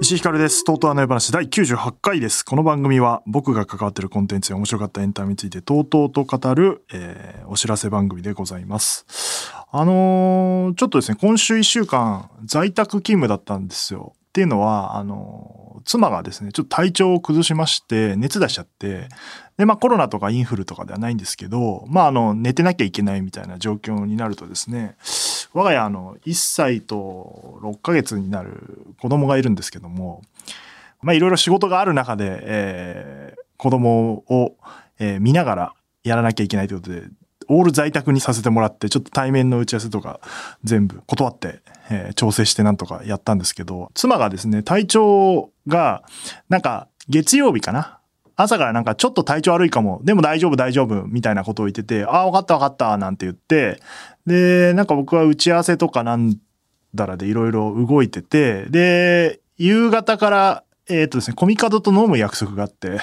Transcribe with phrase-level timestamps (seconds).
[0.00, 0.64] 石井ひかるです。
[0.64, 2.42] とうとうあの夜話第98回です。
[2.42, 9.04] この番組は僕が関わっているコンテンツや面白かったエンタメについてとうとうと語る、えーお知らせ番組でございます。
[9.70, 14.14] あのーちょっとですね、今週1週間在宅勤務だったんですよ。
[14.36, 19.08] っていうのは、あの妻がですね、ちょっと体調を崩しまして、熱出しちゃって、
[19.56, 24.96] で、まあコロナとかインフルとかではないんですけど、まああの、寝てなきゃいけないみたいな状況になるとですね、
[25.54, 30.20] 我が家あの、1歳と6ヶ月になる子供がいるんですけども、
[31.00, 34.54] まあいろいろ仕事がある中で、えー子供を、
[34.98, 35.72] えー見ながら
[36.04, 37.04] やらなきゃいけないということで、
[37.48, 40.20] オール在宅にさせてもらって、ちょっと対面の打ち合わせとか
[40.62, 46.02] 全部断って、えー調整してなんとかやったんですけど、妻がですね、体調が、
[46.48, 48.00] なんか月曜日かな？
[48.38, 53.80] 朝からなんかちょっと体調悪いかも、でも大丈夫大丈夫みたいなことを言ってて、ああ、わかったわかったなんて言って、
[54.26, 56.36] で、なんか僕は打ち合わせとかなん
[56.94, 63.00] だらでいろいろ動いてて、で、夕方から、えっ、とですね、コミカドと飲む約束があって、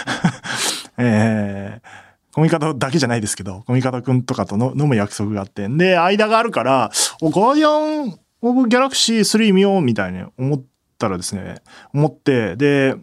[0.96, 2.07] えー
[2.38, 10.62] コミカドだけじゃないですけど、コミカドくんとかとの飲む約束があって、で、間があるから、おガーディアン・オブ・ギャラクシー3見ようみたいに思っ
[10.98, 11.56] たらですね、
[11.92, 12.94] 思って、で、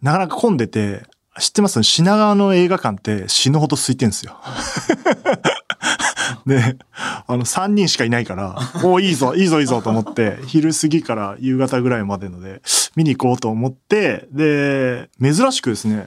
[0.00, 1.02] なかなか混んでて、
[1.40, 1.82] 知ってます？
[1.82, 4.36] 品川の映画館って死ぬほど空いてんですよ。
[6.46, 6.76] で、
[7.26, 12.62] あの、3人しかいないから、おいいぞ、いいぞ、いいぞと思って、昼過ぎから夕方ぐらいまでので、
[12.94, 16.06] 見に行こうと思って、で、珍しくですね、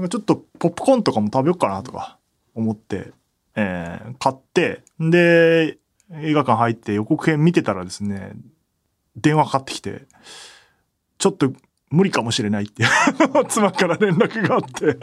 [0.00, 2.18] なんかちょっとポップコーンとかも食べようかなとか
[2.54, 3.12] 思って、
[3.54, 5.78] えー買って、で、
[6.12, 8.32] 映画館入って予告編見てたらですね、
[9.16, 10.06] 電話かかってきて、
[11.18, 11.52] ちょっと
[11.90, 12.84] 無理かもしれないって
[13.48, 14.96] 妻から連絡があって、えっ？
[14.96, 14.98] っ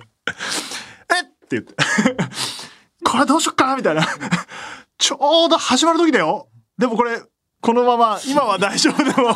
[1.48, 1.76] て言って、
[3.04, 4.04] これどうしよっかなみたいな。
[4.98, 6.48] ちょうど始まる時だよ。
[6.78, 7.22] でもこれ、
[7.62, 9.34] このまま、今は大丈夫でも、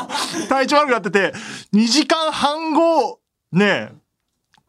[0.49, 1.33] 体調悪くなってて、
[1.73, 3.19] 2時間半後、
[3.51, 3.93] ね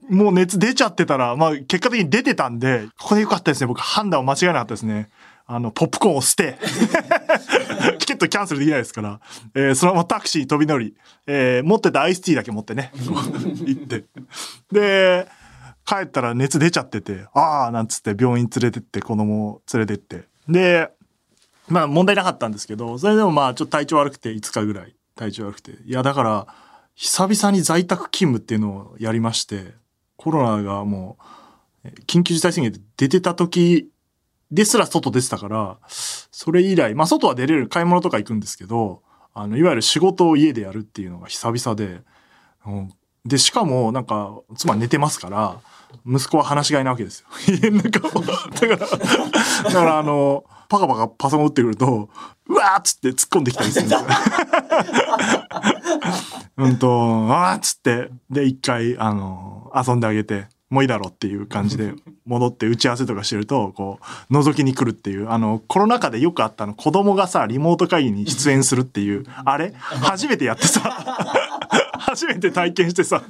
[0.08, 3.66] もう熱出ちゃってたら、まあ結果的に出てたんで、ここでよかったですね。
[3.66, 5.08] 僕判断を間違えなかったですね。
[5.46, 6.58] あの、ポップコーンを捨て、
[7.98, 9.20] チケットキャンセルできないですから、
[9.54, 10.94] えーそのままタクシー飛び乗り、
[11.26, 12.92] えー持ってたアイスティーだけ持ってね、
[13.64, 14.04] 行って。
[14.70, 15.28] で、
[15.84, 20.28] 帰ったら熱出ちゃってて、ああ、なんつって病院連れてって、子供を連れてって。
[20.48, 20.91] で、
[21.68, 25.72] まあ問題なかったんですけど、それでもまあちょっと体調悪くて5日ぐらい体調悪くて。
[25.84, 26.46] いやだから、
[26.94, 29.74] 久々に在宅勤務っていうのをやりまして、
[30.22, 31.19] コロナがも
[31.84, 33.91] う、緊急事態宣言で出てた時
[34.53, 39.03] ですら外出てたから、それ以来、まあ外は出れる、買い物とか行くんですけど、
[39.34, 42.03] あの、いわゆる仕事を家でやるっていうのが久々で、
[42.66, 42.93] うん
[43.25, 45.60] で、しかもなんか、妻寝てますから、
[46.06, 47.28] 息子は話し飼いなわけですよ。
[47.49, 48.21] 家の中を。
[48.21, 48.87] だから、だ
[49.72, 52.10] からあの、パカパカパソコン打ってくると、
[52.49, 54.09] うわーっつって突っ込んできたりするんですよ。
[56.56, 61.92] うんと、あーっつって、で、一回、あの、遊んであげて、もういいだろうっていう感じで
[62.25, 63.98] 戻って打ち合わせとかしてると、こ
[64.30, 69.75] う、覗きに来るっていう、あの、コロナ禍でよくあったの、子供がさ、リモート会議に出演するっていう、あれ？
[69.75, 70.80] 初めてやってさ、
[71.98, 73.22] 初めて体験してさ、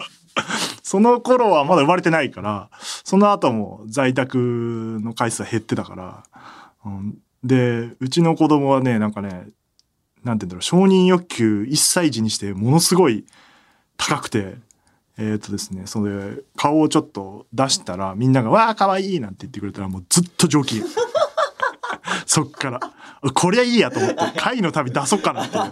[0.84, 2.70] その頃はまだ生まれてないから、
[3.02, 6.22] その後も在宅の回数は減ってたから、
[6.84, 7.18] うん。
[7.42, 9.48] で、うちの子供はね、なんかね、
[10.24, 13.24] なんて言うんだろう、承認欲求1歳児にしてものすごい
[13.96, 14.56] 高くて、
[15.18, 20.82] えっ、とですね、それ、顔をちょっと出したら、みんなが、わあ、かわいいなんて言ってくれたら、もうずっと上機。
[22.26, 22.80] そっから。
[23.34, 25.64] こりゃいいやと思って、会の旅出そうかなっていう。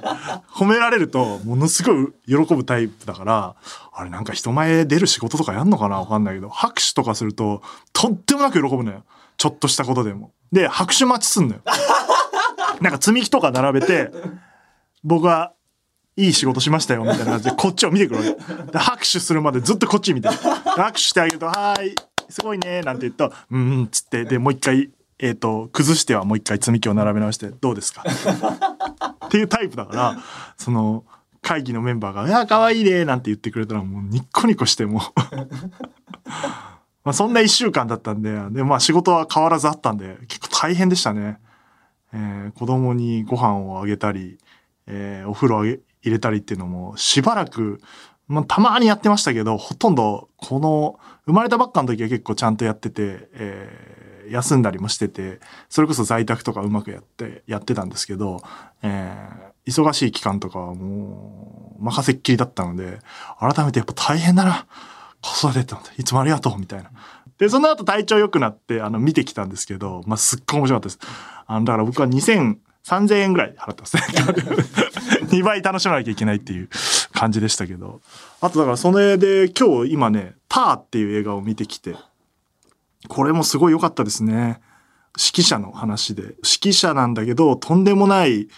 [0.53, 3.57] 褒められると、ものすごい喜ぶタイプだから、
[3.93, 7.63] あれなんか人前出る仕事とかやんのかなわかんないけど、拍手とかすると、
[7.93, 9.05] とってもなく喜ぶのよ。
[9.37, 10.33] ちょっとしたことでも。
[10.53, 11.63] で、拍手待ちすんのよ。
[12.81, 14.11] なんか積み木とか並べて、
[15.05, 15.53] 僕は
[16.17, 18.37] いい仕事しましたよ、みたいな感じで、こっちを見てくる。
[18.73, 20.29] で拍手するまでずっとこっち見て。
[20.29, 21.95] 拍手してあげると、はーい、
[22.29, 28.03] すごいね、なんて言うと、うん、つって、で、もう一回、えっ、と、崩してはもう一回積み木を並べ直して、どうですか？
[29.27, 30.17] っていうタイプだから、
[30.57, 31.05] その、
[31.43, 35.03] 会議のメンバーが、いや、可愛いね、なんて言ってくれたら、もうニッコニコして、もう。
[37.03, 41.39] まあそんな一週間だったんで、で、まあ仕事は変わらずあったんで、結構大変でしたね。
[42.13, 44.39] えー子供にご飯をあげたり、
[44.87, 47.81] えーお風呂あげ入れたりっていうのも、しばらく、
[48.29, 58.41] まあたまにやってましたけど、ほとんど、この、生まれたばっかの時は結構ちゃんとやってて、えー休んだりもしてて、それこそ在宅とかうまくやって、やってたんですけど、
[58.83, 62.99] えー忙しい期間とかはもう任せっきりだったので、
[63.39, 64.67] 改めてやっぱ大変だな。
[65.23, 66.91] 子育てっていつもありがとうみたいな。
[67.41, 71.13] で、その後体調良くなって、あの、見てきたんですけど、まあ、すっごい面白かったです。
[71.47, 74.03] あの、だから僕は2000、3000円ぐらい払ってますね。
[75.33, 76.69] 2倍楽しまなきゃいけないっていう
[77.13, 78.03] 感じでしたけど。
[78.41, 81.97] あとだからそれで今日今ね、ターっていう映画を見てきて、
[83.09, 84.61] これもすごい良かったですね。
[85.17, 86.23] 指揮者の話で。
[86.23, 86.35] 指
[86.71, 88.49] 揮者なんだけど、とんでもない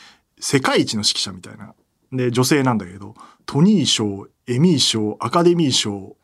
[0.41, 1.75] 世界一の指揮者みたいな。
[2.13, 3.15] で、女性なんだけど、
[3.47, 6.17] トニー賞、エミー賞、アカデミー賞、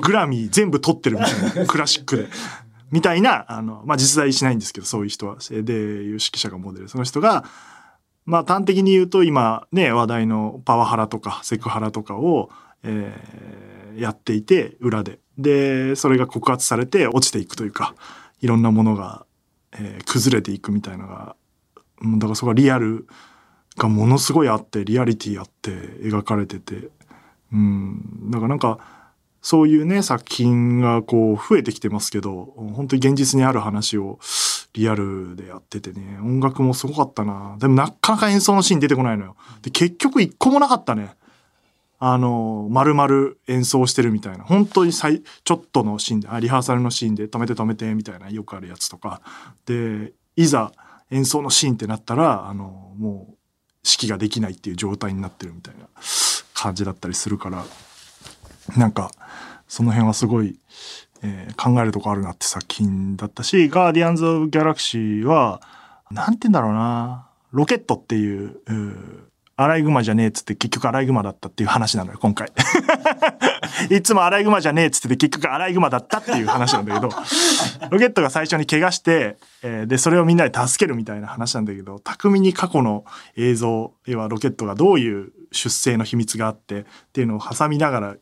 [0.00, 2.28] グラミー全部取ってるみたいな、クラシックで。
[2.90, 5.36] みたいな、あの、まあ、実在しないんですけど、そういう人は。
[5.50, 6.88] で、いう指揮者がモデル。
[6.88, 7.44] その人が、
[8.26, 12.50] まあ、端的に言うと今ね、話題のパワハラとかセクハラとかを、
[12.82, 15.18] えー、やっていて、裏で。
[15.38, 17.94] で、それが告発されて落ちていくというか、
[18.40, 19.26] いろんなものが、
[19.72, 21.36] えー、崩れていくみたいなのが、
[22.00, 23.06] だからそこがリアル
[23.76, 26.90] がものすごいあって、リアリティあって描かれてて、
[27.52, 28.78] うん、だからなんか、
[29.44, 34.18] そういうね、作品がこう増えてきてますけど、本当に現実にある話を
[34.72, 37.58] リアルでやっててね、音楽もすごかったな。
[37.60, 39.36] でもなかなか演奏のシーン出てこないのよ。
[39.60, 41.14] で、結局一個もなかったね。
[41.98, 44.44] あの、丸々演奏してるみたいな。
[44.44, 49.20] 本当に最、ちょっとのシーンで、あリハーサルのシーンで止めて止めてみたいなよくあるやつとか。
[49.66, 50.72] で、いざ
[51.10, 53.34] 演奏のシーンってなったら、あの、もう
[53.84, 55.86] 指揮ができないっていう状態になってるみたいな
[56.54, 57.62] 感じだったりするから、
[58.78, 59.10] なんか、
[59.68, 60.58] その辺はすごい、
[61.22, 65.60] えー、考えるとこあるなって作品だったし、ガーディアンズ・オブ・ギャラクシーは、
[66.10, 72.48] なんて言うんだろうな、ロケットっていう、うアライグマじゃねえっつって結局アライグマだったっていう話なのよ、今回。
[73.88, 77.08] いつもアライグマじゃねえっつって結局アライグマだったっていう話なんだけど、
[77.90, 83.04] ロケットが最初に怪我して、えー、で、それをみんなで助けるみたいな話なんだけど、巧みに過去の
[83.36, 88.16] 映像、要はロケットがどういう出生の秘密があってっていうのを挟みながら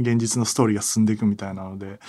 [0.00, 2.00] 現実のストーリーが進んでいくみたいなので、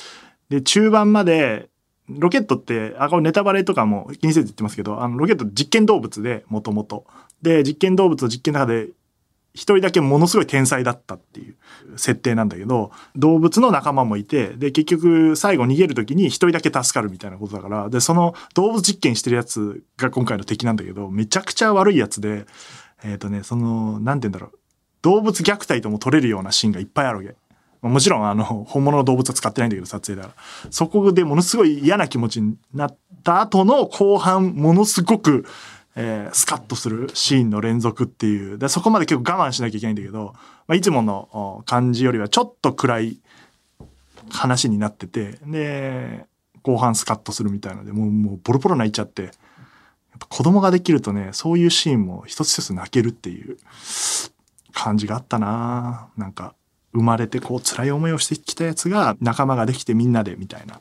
[0.49, 1.69] で、中盤まで、
[2.09, 7.05] ロケットって、あ、これネタバレとかも気にせず言ってますけど、あの、ロケット実験動物で、もともと。
[7.41, 8.89] で、実験動物の実験の中で、
[9.53, 11.55] 一人だけものすごい天才だったっていう
[11.97, 22.45] 設定なんだけど、動物の仲間もいて、で、結局最後逃げる時に一人だけ助かるみたいなことだから、で、その動物実験してるやつが今回の敵なんだけど、めちゃくちゃ悪いやつで、
[23.03, 24.57] えっ、ー、とね、その、なんて言うんだろう。
[25.01, 27.35] 動物虐待とも取れるようなシーンがいっぱいあるわけ。
[27.81, 30.35] もちろんあの、 本物の動物は使ってないんだけど、撮影だか
[30.65, 30.71] ら。
[30.71, 35.45] そこでものすごい嫌な気持ちになった後の後半、ものすごく、
[35.95, 38.57] えー、スカッとするシーンの連続っていう。
[38.57, 40.33] で、そこまで結構我慢しなきゃいけないんだけど、
[40.67, 43.19] まあ、いつもの感じよりはちょっと暗い
[44.29, 46.25] 話になってて、で、
[46.63, 49.31] 後半スカッとするみたいので、もう、もうボロボロ泣いちゃって、やっ
[50.19, 53.57] ぱ子供ができるとね、そういうシーンも一つ一つ泣けるっていう
[54.73, 56.53] 感じがあったななんか、
[56.93, 60.79] 生まれてこう辛い思いをしてきたやつが仲間ができてみんなでみたいな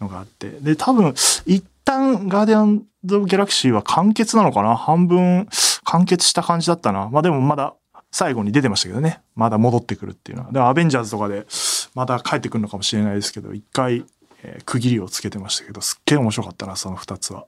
[0.00, 0.50] のがあって。
[0.50, 1.14] で、多分、
[1.46, 4.76] 一旦ガーディアンズ・ギャラクシーは完結なのかな？
[4.76, 5.48] 半分
[5.84, 7.08] 完結した感じだったな。
[7.08, 7.74] まあでもまだ
[8.12, 9.22] 最後に出てましたけどね。
[9.34, 10.52] まだ戻ってくるっていうのは。
[10.52, 11.46] で、アベンジャーズとかで
[11.94, 14.04] また帰ってくるのかもしれないですけど、一回、
[14.42, 17.46] えー、区切りをつけてましたけど、すっげえ面白かったな、その二つは。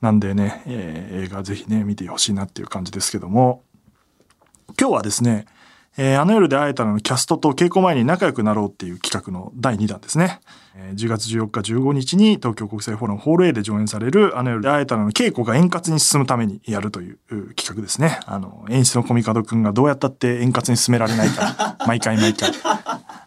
[0.00, 3.62] なんでね、えー、映画ぜひね、見てほしいなっていう感じですけども、
[4.78, 5.46] 今日はですね、
[5.96, 10.40] えー、あの夜で会えたのキャストと稽古前に仲良くなろうっていう企画の第2弾ですね。
[10.76, 17.18] えー、10月14日15日に東京国際フォーラムホール A で上演されるあの夜で会えたの稽古が円滑に進むためにやるという
[17.54, 18.18] 企画ですね。
[18.26, 22.50] あの、演出のコミカドくんがどうやったって円滑に進められないから、毎回毎回。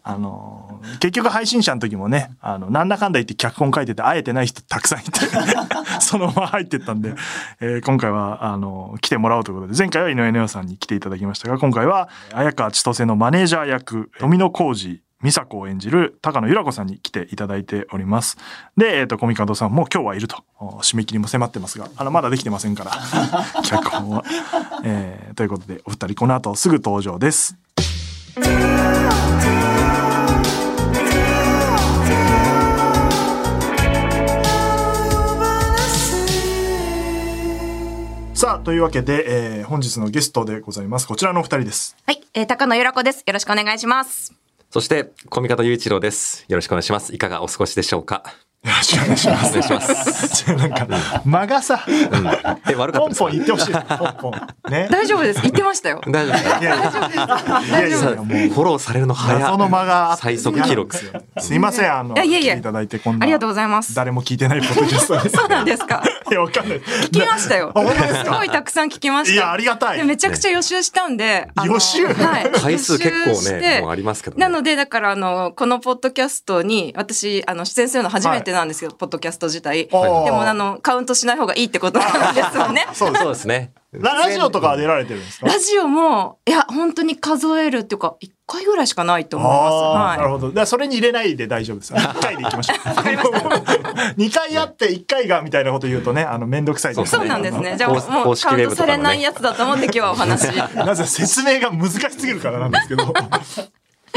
[0.09, 5.11] あの、結局配信者の時もね、あの、なんだかんだ言って脚本書いてて会えてない人たくさんいて
[5.99, 7.13] そのまま入ってったんで、
[7.59, 18.37] えー、今回は、あの、来てもらおうということで、前回は井上ネオさんに来ていただきましたが、今回は、綾川千歳のマネージャー役、富野浩二、美佐子を演じる高野由良子さんに来ていただいております。
[18.77, 22.91] で、えっ、ー、と、コミカドさんも今日はいると、締め切りも迫ってますが、あの、まだできてませんから、
[23.63, 24.23] 脚本は。
[24.83, 27.57] えー、ということで、お二人この後すぐ登場です。
[38.37, 41.07] さあ、というわけで、えー、本日のゲストでございます。
[41.07, 41.97] こちらのお二人です。
[42.05, 43.23] はい、えー、高野由良子です。
[43.25, 44.31] よろしくお願いします。
[44.69, 46.45] そして、小見方雄一郎です。
[46.47, 47.15] よろしくお願いします。
[47.15, 48.35] いかがお過ごしでしょうか？
[48.63, 49.49] よろしくお願いします。
[49.49, 50.53] お願いします。
[50.55, 50.87] なんか、
[51.25, 52.27] 間がさ、うん
[52.69, 53.71] え、悪かったポンポン言ってほしい。
[53.71, 53.83] ポン
[54.19, 54.71] ポン。
[54.71, 54.87] ね。
[54.91, 55.41] 大丈夫です。
[55.41, 56.01] 言ってましたよ。
[56.05, 56.59] 大丈夫ですか？
[56.59, 56.91] いやいやい
[57.71, 58.25] やいやいや、もう。
[58.25, 60.95] フォローされるの早謎の間が最速記録。
[60.95, 63.23] すよすいません、あの、いやいやいただいてこんな。
[63.23, 63.95] ありがとうございます。
[63.95, 65.37] 誰も聞いてないポッドキャストです。
[65.37, 66.03] そうなんですか？
[66.29, 66.79] いや、わかんない。
[66.79, 67.71] 聞きましたよ。
[67.73, 69.33] すごいたくさん聞きました。
[69.33, 69.97] いや、ありがたい。
[69.97, 71.47] でめちゃくちゃ予習したんで。
[71.63, 72.07] 予習？
[72.07, 72.51] はい。
[72.51, 74.41] 回数結構ね、てもうありますけどね。
[74.41, 79.87] なので、だから、あの、このポッドキャストに、私、あの、出演するの初めてなんですけど、ポッドキャスト自体。
[79.87, 82.87] でも、あの、カウントしない方がいいってことなんですよね。
[82.93, 83.71] そうですそうですね。
[83.93, 85.47] ララジオとかは出られてるんですか？
[85.47, 89.61] ラジオも、いや、本当に数えるっていうか、一回ぐらいしかないと思います。
[89.73, 90.47] ああ、なるはほど。
[90.49, 91.93] だからそれに入れないで大丈夫です。
[91.95, 92.89] 1回でいきましょう。
[92.89, 93.37] わかりました。
[93.37, 97.05] 2回やって1回がみたいなこと言うとね、あの、めんどくさいでい。
[97.05, 97.75] すそうなんですね。
[97.77, 100.47] じゃあ、もう、公式カウントされないやつだと思って今日はお話。
[100.75, 103.13] なぜ説明が難しすぎるからなんですけど。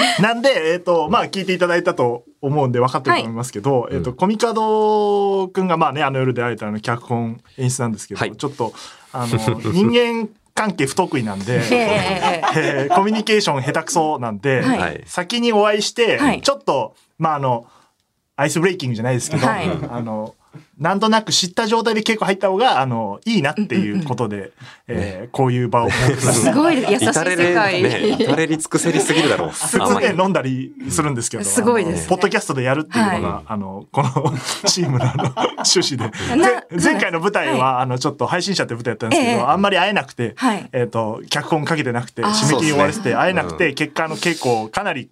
[0.21, 8.37] なんで、えっ、と、まあ、聞いていただいたと思うんで分かってると思いますけど、えっ、と、コミカドくんが、まあね、あの夜で会えたの脚本演出なんですけど、はい。
[8.37, 8.73] ちょっと、
[9.13, 9.39] あの、
[9.73, 15.03] 人間関係不得意なんで、 えええーコミュニケーション下手くそなんで、はいはい。
[15.07, 16.43] 先にお会いして、はい。
[16.43, 17.67] ちょっと、まあ、あの、
[18.37, 19.69] アイスブレイキングじゃないですけど、はい。
[19.91, 20.35] あの、
[20.79, 24.53] なんとなく知った状態で稽古入った方が、あの、いいなっていうことで、
[24.89, 27.83] えーこういう場を設けたすごい優しい世界。
[27.83, 29.51] ね、至れり尽くせりすぎるだろう。
[29.51, 32.03] 普通ね、飲んだりするんですけど、すごいです。
[32.03, 34.11] ねポッドキャストでやるっていうのが、はあの、この
[34.67, 36.11] チームのあの趣旨で。
[36.83, 39.41] 前回の舞台は、あの、ちょっと配信者って舞台やったんですけど、ええ。
[39.41, 40.69] あんまり会えなくて、はい。
[40.73, 45.09] えっ、と、脚本かけてなくて、締め切り終わらせて、会えなくて、結果あの稽古をかなり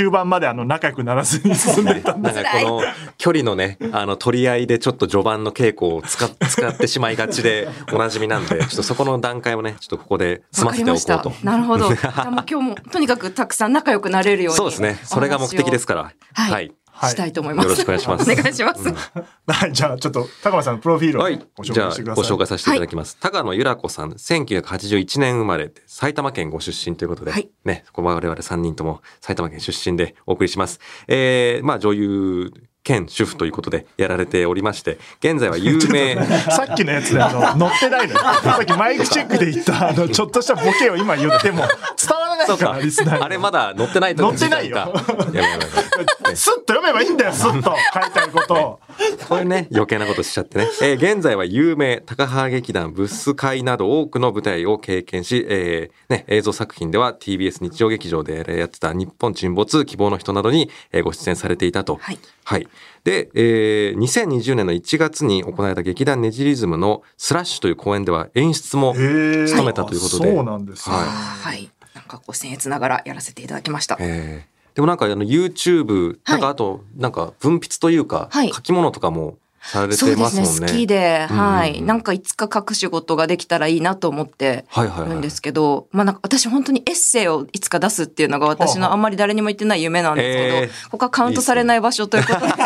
[0.00, 2.82] 中盤まであの、仲良くならずに進んでたんでなんかこの
[3.18, 11.32] 距離のね、あの取り合いでちょっと序盤の稽古を使っ使ってしまいがちでおなじみなんで、ちょっとそこの段階をね、ちょっとここで済ませておこうと。
[11.44, 11.92] なるほど。
[11.92, 14.56] じゃあもう今日もとにかくたくさん仲良くなれるように。
[14.56, 14.98] そうですね。
[15.04, 16.12] それが目的ですから。
[16.32, 16.72] はいはい。
[17.00, 17.64] はいしたいと思います。
[17.64, 18.88] よろしくお願いしますお願いします。
[19.46, 21.64] はい、じゃあちょっと、高間さんのプロフィールをはいご。
[21.64, 22.28] 紹じゃあ介してください。
[22.28, 23.16] ご紹介させていただきます。
[23.18, 30.78] 高野由良子さん、1981年生まれで、埼玉県ご出身ということで、はいね、ここ我々3人とも埼玉県出身でお送りします。
[31.08, 36.16] えー、まあ女優兼主婦ということでやられておりまして、現在は 有名。
[36.50, 38.20] さっきのやつであの乗ってないのよ。
[38.42, 44.92] さっきマイクチェックで言ったあのちょっとしたボケを今言っても伝わらないからかリスナあれまだ乗ってないと乗ってないよ
[46.34, 48.79] スッと読めばいいんだよ、スッと書いてあることを。
[49.30, 50.68] これね、 余計なことしちゃってね。
[50.82, 61.96] えー現在は有名、高原劇団、ブス会など多くの舞台を経験し、えーね、映像作品では TBS 日曜劇場でやってた日本沈没、希望の人などに、えーご出演されていたと。
[62.00, 62.18] はい。
[62.44, 62.66] はい。
[63.04, 70.34] で、えー2020年の1月に行われた劇団ネジリズムのスラッシュという公演では演出も務めたということで。
[70.34, 70.96] そうなんですね。
[70.96, 71.70] はいはい。
[71.94, 73.96] なんかこう僭越ながらやらせていただきました。
[74.00, 80.60] えーでもなんかあの YouTube、なんかはいあと、なんか文筆というか、はい書き物とかもされそうでてますすもんね。
[80.60, 80.72] ね。
[80.72, 81.82] 好きで、うんうんうんはい。
[81.82, 85.10] なんかいつか書く仕事ができたらいいなと思ってはいはいはい。
[85.10, 92.64] るんですけど、まあなんか私本当にエッセイをいつか出すっていうのが私のあんまり誰にも言ってない夢なんですけど、へーここはカウントされない場所ということで、ちょっと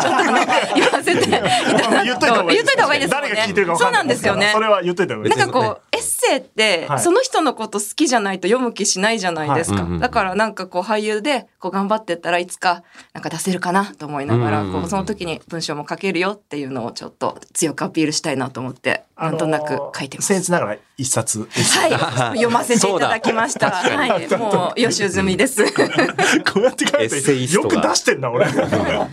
[0.76, 3.28] 言わせていただくと、言っといた方がいいですよね。
[3.28, 4.60] 誰が聞いてるか分そうなかんですよねそ。
[4.60, 9.76] れは言っといた方がいいなんかこう、エッセイってはい、その人のこと好きじゃないと読む気しないじゃないですか。
[9.76, 12.82] はいうんうんうんだからなんかこう俳優でこう頑張ってったらいつか
[13.14, 20.32] なんか出せるかなと思いながら、こうその時に文章も書けるよっていうのをちょっと強くアピールしたいなと思って、なんとなく書いてます。
[20.32, 21.40] 僭越ながら一冊。
[21.40, 23.70] はい、読ませていただきました。
[23.70, 25.62] はい、もう予習済みです。
[25.62, 28.50] い こうやって書いエッセイて、よく出してんな、俺。
[28.50, 29.08] い や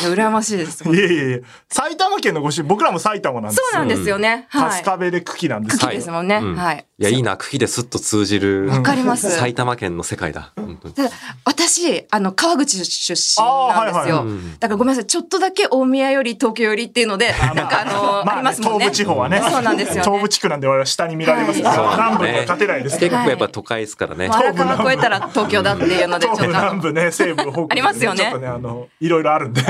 [0.00, 0.82] 羨ましいです。
[0.86, 3.66] やいやいや埼玉県のご出身、僕らも埼玉なんですよ。
[3.72, 4.46] そうなんですよね。
[4.48, 4.70] はい。
[4.70, 6.36] 春日部で茎なんです茎よですもんね。
[6.36, 6.84] うんはい。
[6.98, 8.68] いや、いいな、茎ですっと通じる。
[8.68, 10.52] わかります埼玉県の世界だ。
[10.56, 11.10] 本当にただ
[11.44, 19.40] 私あの川口出身なんですよ、はいはいうんだからごめんなさいちょっとだけ大宮より東京よりっていうのでなんかあの、まあねありますもんね東部地方はね。
[19.40, 23.16] そうなんですよ、ね、東部地区なんで我々は下に見られますから、はい南部には勝てないですけど。
[23.16, 24.28] 結構やっぱ都会ですからね。
[24.28, 29.62] もう荒川越えたら東京だっていうのでちょっと南部ね、西部北部、ありますよねちょっとね、あの、いろいろあるんで。
[29.62, 29.68] こ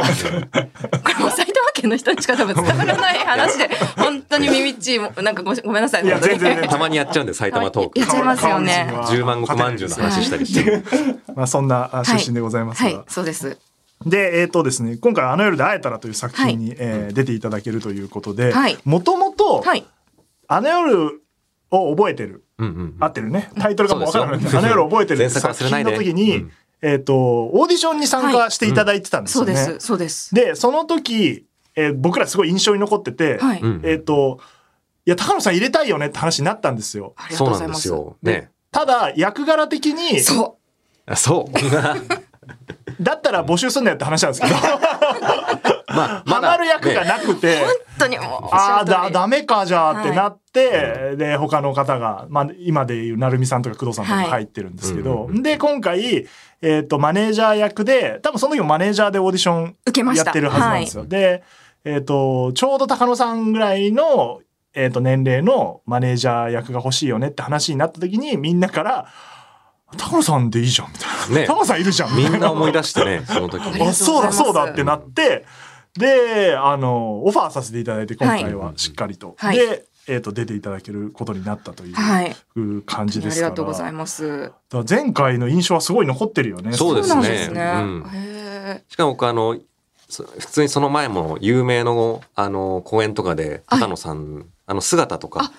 [1.08, 1.51] れもう埼
[1.82, 7.98] 玉県の人にしか多分伝わらない話で 本当に耳っちいもなんかごごめんなさいいや全然全然たまにやっちゃうんで、埼玉トーク。
[7.98, 8.08] やっ。
[8.08, 8.88] ちゃいますよね。
[8.90, 10.82] 川口十万石まんじゅうの話したりして。
[11.34, 12.90] まあそんなあ出身でございますが。
[12.90, 13.04] はい。
[13.08, 13.58] そうです。
[14.04, 19.86] で、えっ、とですね、今回あの夜で会えたらという作品に、えー出ていただけるということではい、もともと、はい。
[20.48, 21.20] あの夜
[21.70, 22.44] を覚えてる。
[22.58, 23.50] うんうん合ってるね。
[23.58, 24.58] タイトルがもう分からなくて、そうですよ。
[24.60, 25.18] あの夜を覚えてる。
[25.18, 25.98] 前作作品忘れないで。
[25.98, 26.52] の時に、うん。
[26.82, 29.54] えっ、と、オーディションに参加していただいてたんですよね。
[29.54, 29.86] そうです。
[29.86, 30.34] そうです。
[30.34, 31.46] で、その時、
[31.76, 34.40] えー僕らすごい印象に残ってて、はい、うんえっ、と、
[35.04, 37.14] いや、高野さん入れたいよねって話になったんですよ。
[37.16, 38.40] ありがとうござますないんですよ。
[38.42, 38.50] ね。
[38.70, 40.58] ただ、役柄的に、そ
[41.06, 41.52] あそう。
[43.00, 44.54] だったら募集すんなよって話なんですけど。
[45.94, 48.54] まあ、まハマる役がなくて、本当にもう。
[48.54, 56.26] ああ、だ、ダメか、じゃあってなって、で、他の方が、まあ、今でいう、なるみさんとか工藤さんとかはい入ってるんですけど、うんで、今回、
[56.62, 61.04] えっ、と、マネージャー役で、多分その時もマネージャーでオーディション受けましたやってるはずなんですよ。
[61.04, 61.42] で、
[61.84, 64.40] えっ、と、ちょうど高野さんぐらいの、
[64.74, 69.08] えっ、と、年齢のマネージャー役が欲しいよねって話になった時に、みんなから、
[69.98, 71.40] 高野さんでいいじゃん、みたいな。
[71.40, 73.82] ね高野さんいるじゃん、みたいなみんな思い出してね、その時に。
[73.82, 75.44] あそうだそうだってなって、
[75.94, 79.34] で、あの、オファーさせていただいて、今回はしっかりと。
[79.38, 82.34] はいで、えっ、と、出ていただけることになったという、はい。
[82.86, 83.50] 感じありですから。
[83.50, 84.52] がとうございます。
[84.88, 86.72] 前回の印象はすごい残ってるよね。
[86.72, 87.72] そうですねね。
[87.76, 89.62] うんへしかも僕あの、そ
[90.38, 95.52] 普通にその前も有名のあの公演とかではい高野さん、あの姿とか。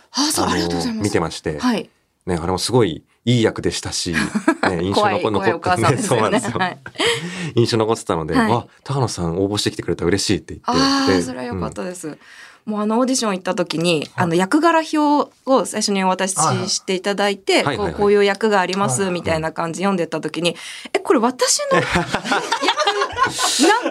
[1.02, 1.90] 見てまして、はい。
[2.26, 4.14] ね、あれもすごいいい役でしたし、
[4.70, 6.38] ね、印象残怖いお母さんですそうなよね。
[6.38, 6.58] んですよ。
[6.58, 6.78] はい。
[7.56, 10.84] 印象残ってたので、はいあ、高野さん応募してきてくれたら嬉しいって言って。
[10.84, 12.18] ああ、でそれはよかっうんたです。
[12.66, 14.98] もうあのオーディション行った時に、あの役柄表
[15.46, 16.36] を最初にお渡し
[16.70, 20.56] していただいて、こうこういう役がありますみたいな感じ読んでった時に、
[20.94, 22.84] え、これ私の 役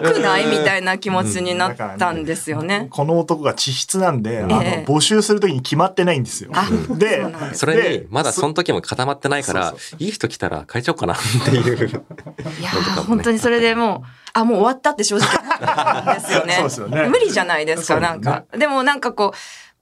[0.01, 2.87] なくないみたいな気持ちになったんですよね。
[2.89, 4.45] この男が地質なんで、あえ。
[4.45, 6.51] のえ募集するときに決まってないんですよ。
[6.53, 11.87] あでそれでに、まだその時も固まってないからそうそ、いい人来たら変えちゃおうかなっていう。
[11.87, 16.53] いやー本当にそれでもう、あ、もう終わったって正直ですよね。
[16.57, 17.07] そうですよね。
[17.07, 18.43] 無理じゃないですか、なんか。
[18.51, 19.33] でもなんかこ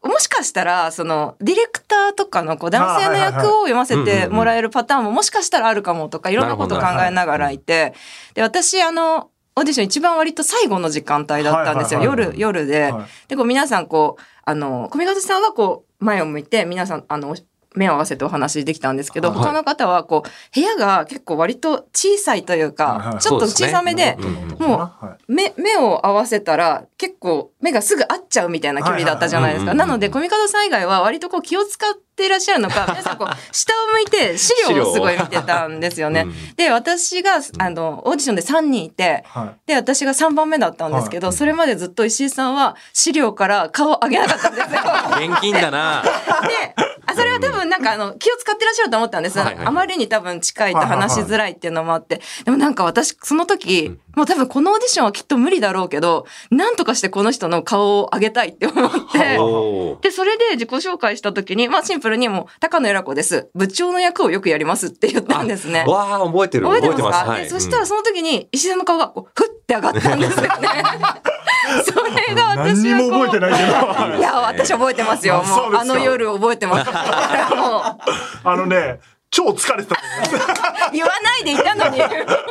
[0.03, 7.93] う、もしかしたら、その、ディレクターとかのこう男性の役を読ませてもらえるパターンももしかしたらあるかもとか、いろんなことを考えながらいて、
[8.34, 12.01] で、私、あの、オーディション一番割と最後の時間帯だったんですよ。
[12.01, 12.91] 夜、夜で。
[12.91, 17.36] はいで、こう皆さんこう、あの、小見方さんはこう、前を向いて、皆さん、あの、
[17.75, 19.38] 目を合わせてお話できたんですけど、はい。
[19.38, 23.20] 他の方はこう、部屋が結構割と小さいというはいかは、い。
[23.20, 24.18] ちょっと小さめで、
[24.60, 25.32] もうはい。
[25.32, 29.74] 目、目を合わせたら結構目がすぐ合っちゃうみたいな距離だったじゃないですか。
[29.74, 36.22] なので、コミカドさん以外は割とこう気を使っていらっしゃるのか、 皆さんこう、下を向いて資料をすごい見てたんですよね。
[36.27, 44.82] うんで、私が、あの、オーディションで3人いて、はいで、私が3番目だったんですけど、はいそれまでずっと石井さんは資料から顔を上げなかったんですよ。
[45.32, 46.03] 現金だな。
[46.03, 46.75] で、
[47.06, 49.39] あそれは多分なんかあの、気を使ってらっしゃると思ったんです。
[49.39, 52.22] はいはいはいあまりに多分近いと話しづらいっていうのもあって。
[52.44, 60.07] でもなんか私、その時、もう多分このオーディションはきっと無理だろうけど、なんとかしてこの人の顔を上げたいって思って。
[60.07, 63.50] で、それで自己紹介した時に、まあシンプルにもう、高野偉子です。
[63.53, 65.85] 部長の役をよくやりますって言ったんですね。
[65.87, 66.66] わあ、覚えてる。
[66.66, 67.29] 覚えてますか？
[67.31, 70.50] はいでそしたらその時に石井さんの顔がこう、ふって上がったんですよね。
[71.85, 75.44] それが私は覚えてないけど、いや、私覚えてますよ。
[75.44, 76.92] もう、あの夜覚えてます。
[76.92, 77.96] あ
[78.44, 79.00] のね、
[79.31, 79.96] 超疲れてた。
[80.91, 82.01] 言わないでいたのに。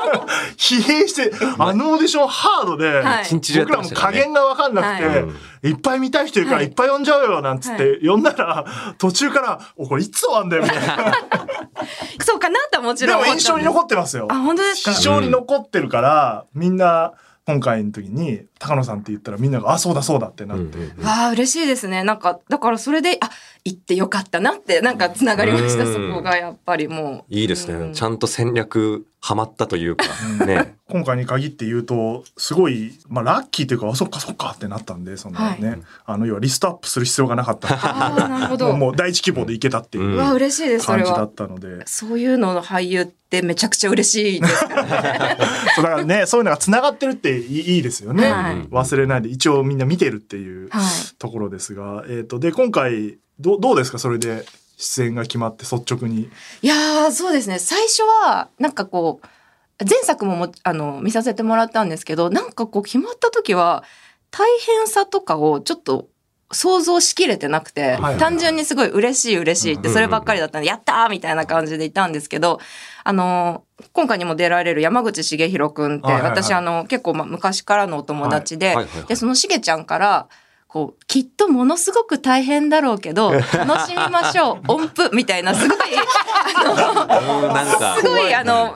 [0.57, 3.25] 疲弊して、あのオーディションハードで、はい。
[3.31, 5.17] 僕らも加減が分かんなくて、は
[5.63, 5.69] い。
[5.69, 6.67] い、っぱい見たい人いるからはい。
[6.69, 8.65] いっぱい呼んじゃうよなんつって、は呼んだら
[8.97, 11.13] 途中から「おこれいつ終わんだよ」みたいな。
[12.25, 13.45] そうかなとはもちでもろんです。
[13.45, 14.27] 印象に残ってますよ。
[14.31, 14.93] あ、本当ですか？
[14.93, 17.13] 非常に残ってるから、みんな
[17.47, 22.05] 今回の時に高野さんって言ったらみんなが「あそうだそうだ」ってなって、うんうんわあ、嬉しいですね。
[22.05, 23.31] なんか、だからそれで、あ、
[23.65, 25.85] 行ってよかったなって、なんか繋がりました。
[25.85, 27.35] うんそこがやっぱりもう。
[27.35, 27.75] いいですね。
[27.75, 30.05] うんちゃんと戦略ハマったというか、
[30.47, 30.77] ね。
[30.89, 38.73] 今回に限って言うとすごい、まあ、ラッキーというかあそっかそっかってなったんでそのね、はいあの要はリストアップする必要がなかった ああ、なるほど。
[38.77, 41.49] もう第一希望でいけたっていううんうわ、嬉しいです、それは感じだっ。
[41.49, 45.37] たので、そういうのの俳優ってめちゃくちゃ嬉しいですからね。
[45.77, 51.17] そうだからねそういうのがつながってるっていいいいですよね、はい忘れないで一応みんな見てるっていうはい。
[51.19, 53.99] ところですが、えー、とで今回どうどうですか？
[53.99, 54.45] それで
[54.77, 56.31] 出演が決まって率直に。
[56.63, 63.83] いやーそうですね最初はなんかこう前作ももあの見させてもらったんですけどなんかこう決まった時は
[64.31, 66.10] 大変さとかをちょっと
[66.53, 72.59] 想像しきれてなくて、単純にすごい嬉しい嬉しいってうんそればっかりだったんで、やったーみたいな感じでいたんですけど、
[73.05, 78.75] あの今回にも出られる山口茂弘くんって、私あの結構まあ昔からのお友達で、
[79.07, 80.29] でそのしげちゃんから
[80.73, 84.73] こうきっとものすごく大変だろうけど 楽しみましょう。
[84.73, 88.73] 音符みたいなすごい うんなんかすごいあの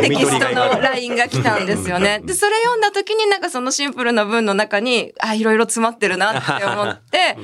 [0.00, 2.22] テキストのラインが来たんですよね。
[2.24, 7.36] でそれ読んだ時になんかそのシンプルな文の中にあいろいろ詰まってるなって思って。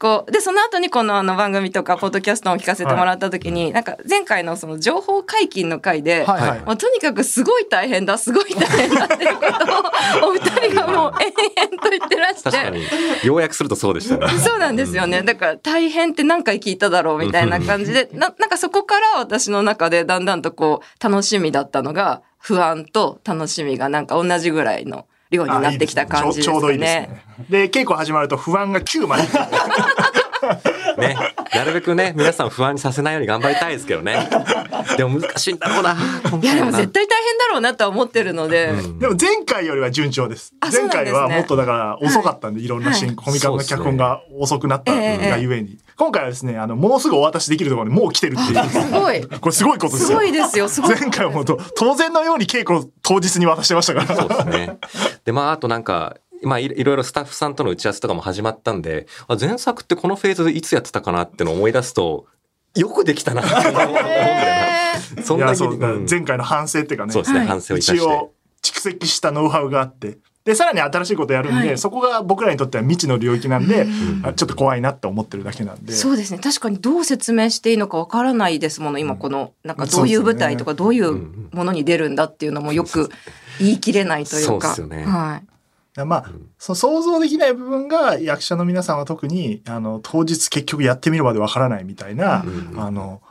[0.00, 12.82] こうでその後にこのあの番組とかポッドキャストを聞かせてもらった時に、なんか前回のその情報解禁の回で、はいはいもうとにかくすごい大変だすごい大変だっていうことをお二人がもう延々と言ってらして確かに。
[13.24, 14.26] 要約するとそうでしたね。
[14.40, 15.20] そうなんですよね。
[15.20, 27.00] だから大変って何回聞いただろうみたいな感じで、 ななんかそこから私の中でだんだんとこう楽しみだったのが不安と楽しみがなんか同じぐらいの量になってきた感じですかちょうどいいですね。
[27.00, 27.46] ね。
[27.48, 29.22] で、稽古始まると不安が9まで。
[31.00, 31.16] ね。
[31.54, 34.28] なるべくね、皆さん不安にさせないように頑張りたいですけどね。
[34.96, 35.96] でも難しいんだろうな。
[36.40, 40.54] いやでも絶対大変だろうなとは思ってるので、でも前回よりは順調です。
[40.60, 45.78] 前なんですね回はもっとだから遅かったんで、いろんなシーン、はいコミカルの脚本が遅くなったええがゆえに。
[45.96, 48.70] 今回はですね、あの、もうすぐお渡しできるところにもう来てるっていう。
[48.70, 49.20] すごい。
[49.20, 50.18] これすごいことですすよ。
[50.18, 50.98] ごいですよ、すごい。
[50.98, 54.16] 前回は本当当然のように稽古当日に渡してましたから。
[54.16, 54.78] そうですね。
[55.26, 62.26] で、まあ、あとなんか、まあ、いいろいろスタッフさんとの打ち合わせとかも始まったんで、あ前作ってこのフェーズでいつやってたかなってのを思い出すと、
[62.74, 63.92] よくできたなって思うんだよ
[65.16, 65.22] な。
[65.22, 67.12] そんなに、いやそううん前回の反省っていうかね。
[67.12, 67.78] そうですね、はい反省を。
[67.78, 70.18] 一応蓄積したノウハウがあって。
[70.44, 73.86] で、さらに新しいことやるんで、はいそこが僕らにとっては未知の領域なんで、
[74.22, 75.92] あちょっと怖いなって思ってるだけなんで。
[75.92, 76.38] そうですね。
[76.38, 78.98] 確かにどう説明していいのかわからないですもの。
[78.98, 81.12] 今この、なんかどういう舞台とかどういう
[81.52, 83.10] ものに出るんだっていうのもよく
[83.58, 84.48] 言い切れないというか。
[84.48, 85.46] そうですよねはい。
[85.96, 92.80] まあ、その想像できない部分が役者の皆さんは特にあの当日結局やってみるまでわからないみたいな、うん。
[92.80, 93.22] あの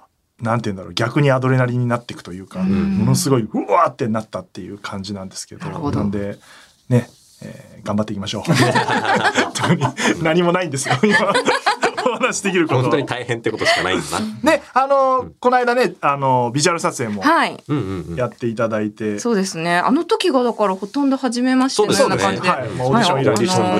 [0.42, 2.98] なんて言うんだろう逆にアドレナリンになっていくというか、ん。
[2.98, 6.38] ものすごいうわーってなったっていう感じなんですけどなんで
[6.90, 7.10] ね、
[7.42, 8.44] えー頑張っていきましょう。
[10.22, 11.34] 何もないんですよ今
[12.06, 14.52] お話しできることは本当に大変ってことしかないんだな。
[14.52, 17.64] であのこの間ねあのビジュアル撮影もはい。
[17.68, 18.16] うんうんうん。
[18.16, 19.78] やっていただいて、そうですね。
[19.78, 23.36] あの時がだからほとんど初めましてのような感じで、ですねはいもうオーディション以来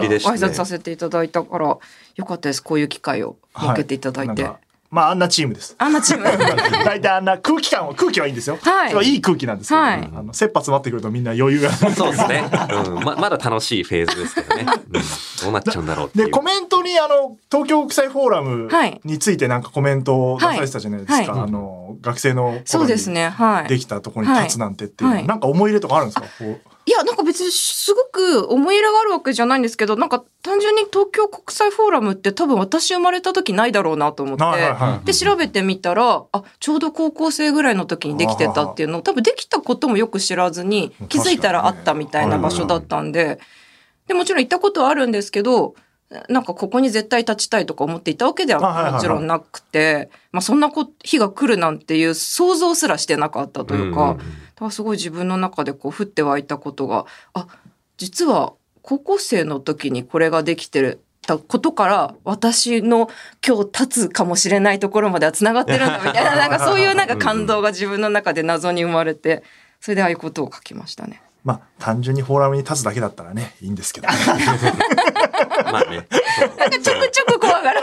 [0.10, 2.64] でしたねあの挨拶させていただいたからよかったです。
[2.64, 4.44] こういう機会を設けていただいて。
[4.44, 4.60] なんか
[4.92, 5.76] まああんなチームです。
[5.78, 6.24] あんなチーム。
[6.84, 8.58] 大体あんな空気感は空気はいいんですよ。
[8.62, 11.72] はいいい空気なんですけど、はいあの切羽詰まってくるとみんな余裕が。
[11.72, 12.44] そうですね。
[12.86, 12.94] うん。
[13.04, 14.66] ま、まだ楽しいフェーズですけどね。
[14.66, 15.02] うん、
[15.44, 16.26] どうなっちゃうんだろうっていう。
[16.26, 21.14] でコメントにあの東京国際フォーラムはいについてなんかコメントを出されてたじゃないですか。
[21.14, 23.30] はいはいあの学生の頃そうですにね。
[23.30, 23.68] はい。
[23.68, 26.26] できたところに立つなんてっていう、はいなんか思い入れとかあるんですか？
[26.90, 39.00] いや、なんか別にすごく思い入れがあるわけじゃないんですけど、なんか単純に東京国際フォーラムって多分私生まれた時ないだろうなと思って、はいはいはいで、調べてみたら、あ、ちょうど高校生ぐらいの時にできてたっていうの。
[39.00, 43.40] を、多分できたこともよく知らずに気づいたらあったみたいな場所だったんで、
[44.08, 45.76] で、もちろん行ったことはあるんですけど、
[46.28, 54.18] なんかここに絶対立ちたいとか思っていたわけであはもちろんなくて、まあそんなこ日が来るなんていう想像すらしてなかったというか、うんうんうん。
[54.18, 54.26] だ
[54.60, 57.48] からすごい自分の中でこう降って湧いたことがあ
[57.98, 63.10] 実は高校生の時にこれができてるたことから私の
[63.46, 69.44] 今日立つかもしれないところまではつながってるんだみたいななんかそういうなんか感動が自分の中で謎に生まれて
[69.80, 71.22] それでああいうことを書きましたね。
[71.44, 74.08] まあ単純にフォーラムに立つだけだったらねいいんですけど、
[75.72, 76.08] まあね。
[76.58, 77.82] なんかちょくちょく怖がら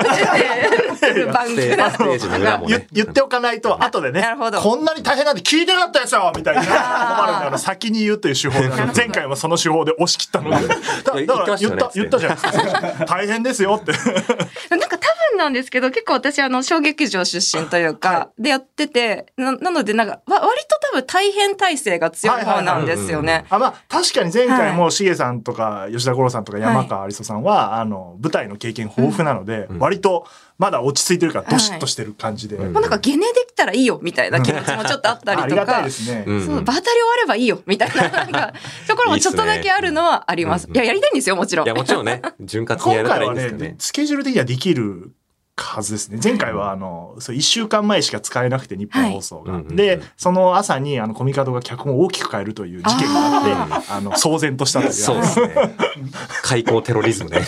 [1.16, 2.86] る番組ステなージの裏もね言。
[2.92, 4.24] 言っておかないと後でね
[4.62, 6.62] こんなに大変なんて聞いてなかったやつよみたいな。
[6.62, 10.68] 困るから先に言うという手法で前回もその手法で押し切ったので。
[11.26, 12.52] だから言った言った言ったじゃないです
[12.98, 13.04] か。
[13.06, 13.92] 大変ですよって。
[14.70, 23.44] なんか多分なんですけど結構私あの小劇場出身というか、でやっててななのでなんかわ割と多分大変体制が強い方なんですよね。
[23.50, 29.78] あまあ確かに前回もしげさんとか吉田五郎さんとかい山川有沙さんは、あの舞台の経験豊富なので、ん。
[29.78, 30.26] 割と
[30.58, 35.90] まだ落ち着いてるからどしっとしてる感じで、うんもうなんかゲネできたらいいよみたいな気持ちもちょっとあったりとありがたいかで。
[35.90, 38.52] すね、うんそう場当たり終わればいいよみたいな なんか
[38.88, 40.68] ところもちょっとだけあるのはあります。
[40.72, 41.66] いややりたいんですよもちろん。
[41.66, 43.68] いや、もちろんね、潤滑にや今回はいれたらいんですけどね。
[43.68, 45.12] ねスケジュール的にはできる
[45.58, 46.20] はずですね。
[46.22, 54.92] 前回はあのそう1週間前しか使えなくて日本放送が、はいでその朝にあのコミカドが脚本を大きく変えるという事件があってあ あの騒然としたという。
[54.92, 55.54] そうですね。
[56.44, 57.40] 開口テロリズムね。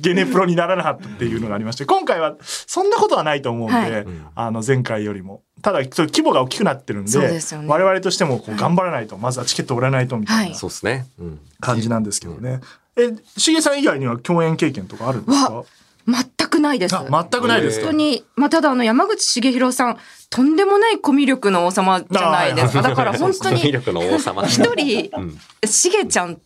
[0.00, 3.90] ゲネプロにならなかったっていうのがありまして今回はそんなことはないと思うんで、はい。
[4.06, 4.26] ん。
[4.34, 5.42] あの前回よりも。
[5.60, 7.40] ただ規模が大きくなってるんででね。
[7.66, 10.54] 我々としてもこう頑張らないと、まずはチケット売らないとみたいはない。
[10.54, 11.06] そうですね。
[11.18, 11.40] うん。
[11.60, 12.60] 感じなんですけどね。
[12.96, 15.64] えしげさん以外には共演経験とかあるんですか？
[16.06, 16.96] 全くないです。
[16.96, 17.86] あ全くないですか？
[17.86, 19.98] 本当に、まあ、ただあの山口茂弘さん
[20.30, 22.82] とんでもないコミュ力の王様じゃないですか。
[22.82, 24.44] だから本当に力の王様。
[24.46, 25.38] 一人うん。
[25.68, 26.40] しげちゃん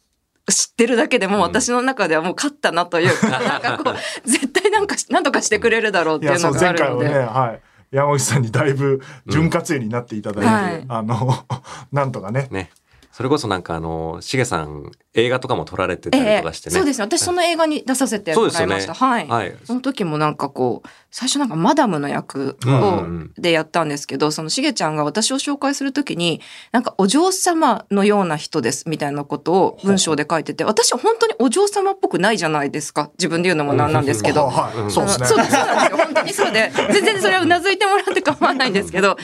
[0.51, 7.19] 知ってるだけでも私の中ではもう勝ったなというか、 なんかこう絶対なんかしなんとかしてくれるだろうっていうのがあるの前回はね、で。
[7.19, 11.45] はい、山口さんにだいぶ潤滑油になっていただいて、はいあの
[11.93, 12.71] なんとかねね。
[13.13, 16.77] それこそなんかあの、しげさん、映画とかも撮られてたりええとかしてね。
[16.77, 17.05] そうですね。
[17.05, 19.57] 私その映画に出させてもらいました、はい、はい。
[19.65, 34.47] その時もなんかこう最初なんかマダムの役をんでやったんですけど、そのしげちゃんが私を紹介する時になんかお嬢様のような人ですみたいなことを文章で書いてて私は本当にお嬢様っぽくないじゃないですか自分で言うのもなんなんですけど。
[34.47, 35.27] はい、そうですね。
[35.27, 35.97] そうそうなんですよ。
[35.97, 39.17] 本当にそうで全然それはうなずいてもらって構わないんですけど なん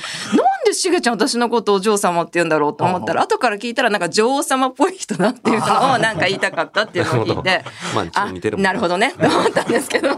[0.65, 9.13] でしげちゃん私のことをお嬢様って言うんだろうと思ったら、後から聞いたらなんか女王様っぽい人だっていうのをなんか言いたかったっていうのを聞いて、 まあちょっと似てるもんなるほどね。
[9.21, 10.11] と思ったんですけど。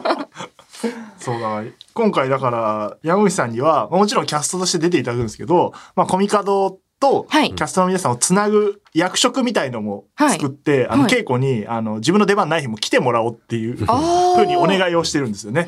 [1.19, 1.63] そうだ
[1.95, 7.53] 今回だから山口さんにはもちろんキャストとして出ていただくんですけど、まあ、コミカドとキはい。
[7.53, 11.13] ャストの皆さんをつなぐ役職みたいのも作って、あのはい。
[11.13, 15.65] 稽古にあの自分の出番ない日も来てもらおうっていうふうにお願いをしてるんですよね。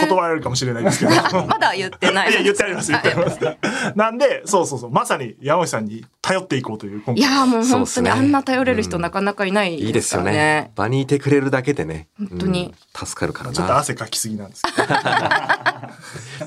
[0.00, 1.10] 断られるかもしれないですけど。
[1.46, 3.38] まだ言ってないいや言ってあります言ってあります。
[3.94, 4.90] なんでそうそうそう。
[4.90, 7.16] まさに山口さんに頼っていこうという今回。
[7.16, 8.10] いやーもうそうっすね。
[8.10, 10.70] 本当にあんな頼れる人なかなかいないいいでですすよね。
[10.74, 12.08] 場にいてくれるだけでね。
[12.18, 12.74] 本当に。
[12.94, 13.06] うん。
[13.06, 14.62] 助かるからちょっとな汗かきすぎなんです。
[14.62, 14.86] け ど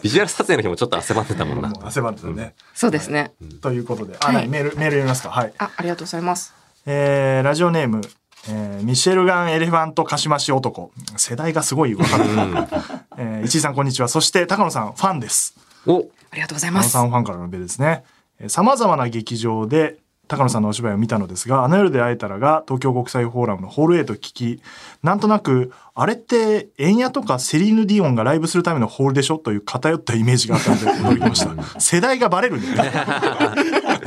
[0.01, 1.73] ビジュアル撮影の日もちょっと汗ばんでたもんな。
[1.83, 2.53] 汗ばんでたね。
[2.73, 3.31] そうですね。
[3.61, 4.35] ということで、あ、はい。
[4.35, 5.29] 何メールメール読みますか？
[5.29, 5.53] はい。
[5.57, 6.53] あ、ありがとうございます。
[6.85, 8.01] えーラジオネーム、
[8.47, 10.91] えーミシェルガン・エレファント・カシマシ男。
[11.17, 12.23] 世代がすごいわかる。
[13.17, 14.07] えー、石井さんこんにちは。
[14.07, 15.55] そして高野さんファンです。
[15.87, 17.07] おありがとうございます高野さ。
[17.07, 18.03] んファンからのメールですね。
[18.47, 19.97] さまざまな劇場で
[20.27, 24.61] 高野さんのお芝居を見たのですが、あの夜で会えたらが東京国際フォーラムのホール A と聞き、
[25.03, 29.37] なんとなく、あれってエンヤとかセリーヌ・ディオンがライブするためのホールでしょ？
[29.37, 31.79] という偏ったイメージがあったので驚きました。
[31.79, 32.91] 世代がバレるんだよね。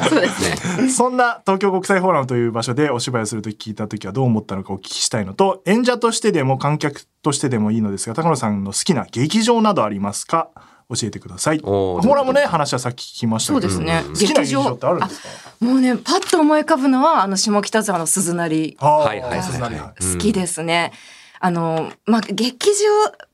[0.09, 0.89] そうですね。
[0.91, 10.51] そんな東京国際フォーラムという場所でお芝居をすると聞いた時はどう思ったのかお聞きしたいのと演者としてでも観客としてでもいいのですが高野さんの好きな劇場などありますか？
[10.89, 11.59] 教えてください。
[11.59, 13.53] フおーォーラムね話はさっき聞きました。
[13.55, 14.03] けどそうですね。
[14.09, 15.29] 好きな劇場ってあるんですか？
[15.61, 18.77] もうね、パッと思い浮かぶのは、あの、下北沢の鈴なり。
[18.81, 19.43] ははいはいはい。
[19.43, 19.75] 鈴なり。
[19.75, 20.93] はい好きですね。
[21.41, 22.75] あの、まあ、劇場、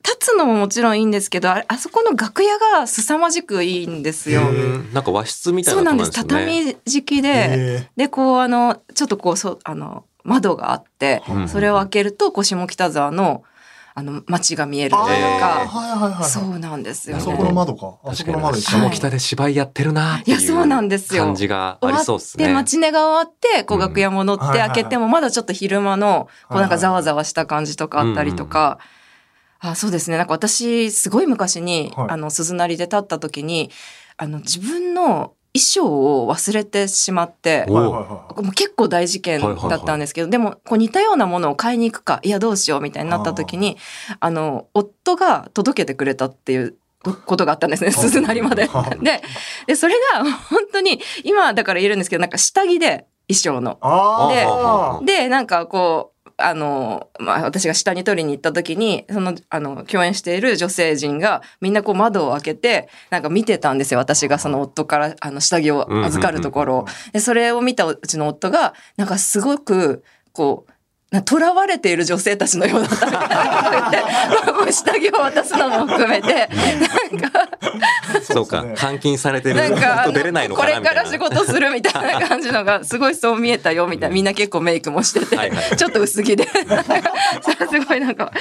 [0.03, 4.41] 立つのももちろんいいんですけど、あれあそこの楽屋が凄まじくいいんですよ。
[4.41, 6.11] うんなんか和室みたいなそうなんです。
[6.11, 13.43] 畳敷きで、へで、こう、あの、ちょっとこう、そう、あの、窓があってうん、それを開けると、こう、下北沢の、
[13.97, 15.65] あの、街が見えるというか。
[16.25, 17.49] そうなんですよあそこね。
[17.49, 17.95] の窓か？
[18.03, 22.47] あそこの窓に下北で芝居やってるなっていういやそうなんですよ感じがありそうですね。
[22.47, 28.79] で、待ち寝が終わって、こううん楽屋戻って開けても、まだちょっと昼間の、こうなんかざわざわした感じとかあったりとか、
[29.61, 30.17] あそうですね。
[30.17, 33.71] なんか私、すごい昔に、はいあの、鈴なりで立った時に、
[34.17, 37.65] あの、自分の衣装を忘れてしまって。
[37.69, 38.05] も
[38.37, 43.77] う結構大事件だったんですけど、でもこう似たようなものを買いに行くかいやどうしようみたいになった時に
[44.19, 48.83] あの夫が届けてくれたっていうことがあったんですね鈴なりまでは。
[49.01, 49.21] で
[49.67, 53.77] でそれが本当に今だから言えるんですけどなんか下着で衣装の。
[53.81, 54.99] あであ。
[55.05, 66.85] でなんかこうあの、まあ、私が下に取りに行った時にそのあの共演している女性陣がみんなこう窓を開けてなんか見てたんですよ私がその夫からあの下着を預かるところを。
[67.13, 70.71] でそれを見たうちの夫がなんかすごくこう
[71.15, 76.49] な囚われている女性たちのようだったみたいなこと言って 下着を渡すのも含めて
[78.23, 81.01] そうかそうですね監禁されてるなんか 出れないののこかなみたいな。
[81.03, 87.11] れから仕事するみたいな感じのがすごいそう見えたよみたいなみんな結構メイクもしててはいはいちょっと薄着でなんか
[87.69, 88.31] すごいなんか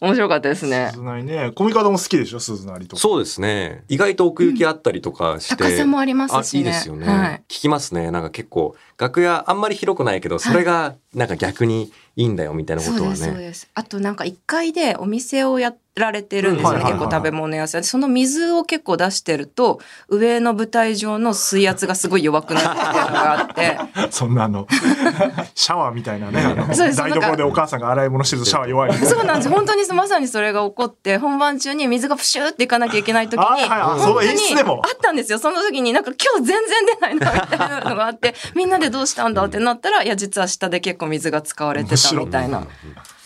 [0.00, 0.90] 面白かったですね。
[0.92, 1.52] 鈴なりね。
[1.54, 3.00] コミカドも好きでしょ鈴なりとか。
[3.00, 3.84] そうですね。
[3.88, 5.56] 意外と奥行きあったりとかして。
[5.56, 8.10] 高さもありますしいいですよね、はい聞きますね。
[8.10, 13.40] なんか結構楽屋あんまり広くないけど、それがなんか逆にいいんだよみたいなことはそうですそうね。
[13.40, 13.68] です。
[13.74, 17.86] あとなんか1階でお店をやられてるんですよね、結構食べ物屋さんで。
[17.86, 23.78] その水を結構出してると上の舞台上の水圧がすごい弱くなるっていうのがあって。
[24.10, 24.66] そんなあの、
[25.54, 26.42] シャワーみたいなね、
[26.76, 28.94] 台所でお母さんが洗い物してるとシャワー弱い。
[28.94, 29.48] そうなんです。
[29.48, 35.38] 本当にまさにそれが起こって本番中に水がプシューっていかなきゃいけない時に本当あったんですよ。
[35.38, 42.66] その時になんか今日全然出ないなみたいなのがあってみんなでどうしたんだってなったらいや実は下で結構水が使われてたみたいな。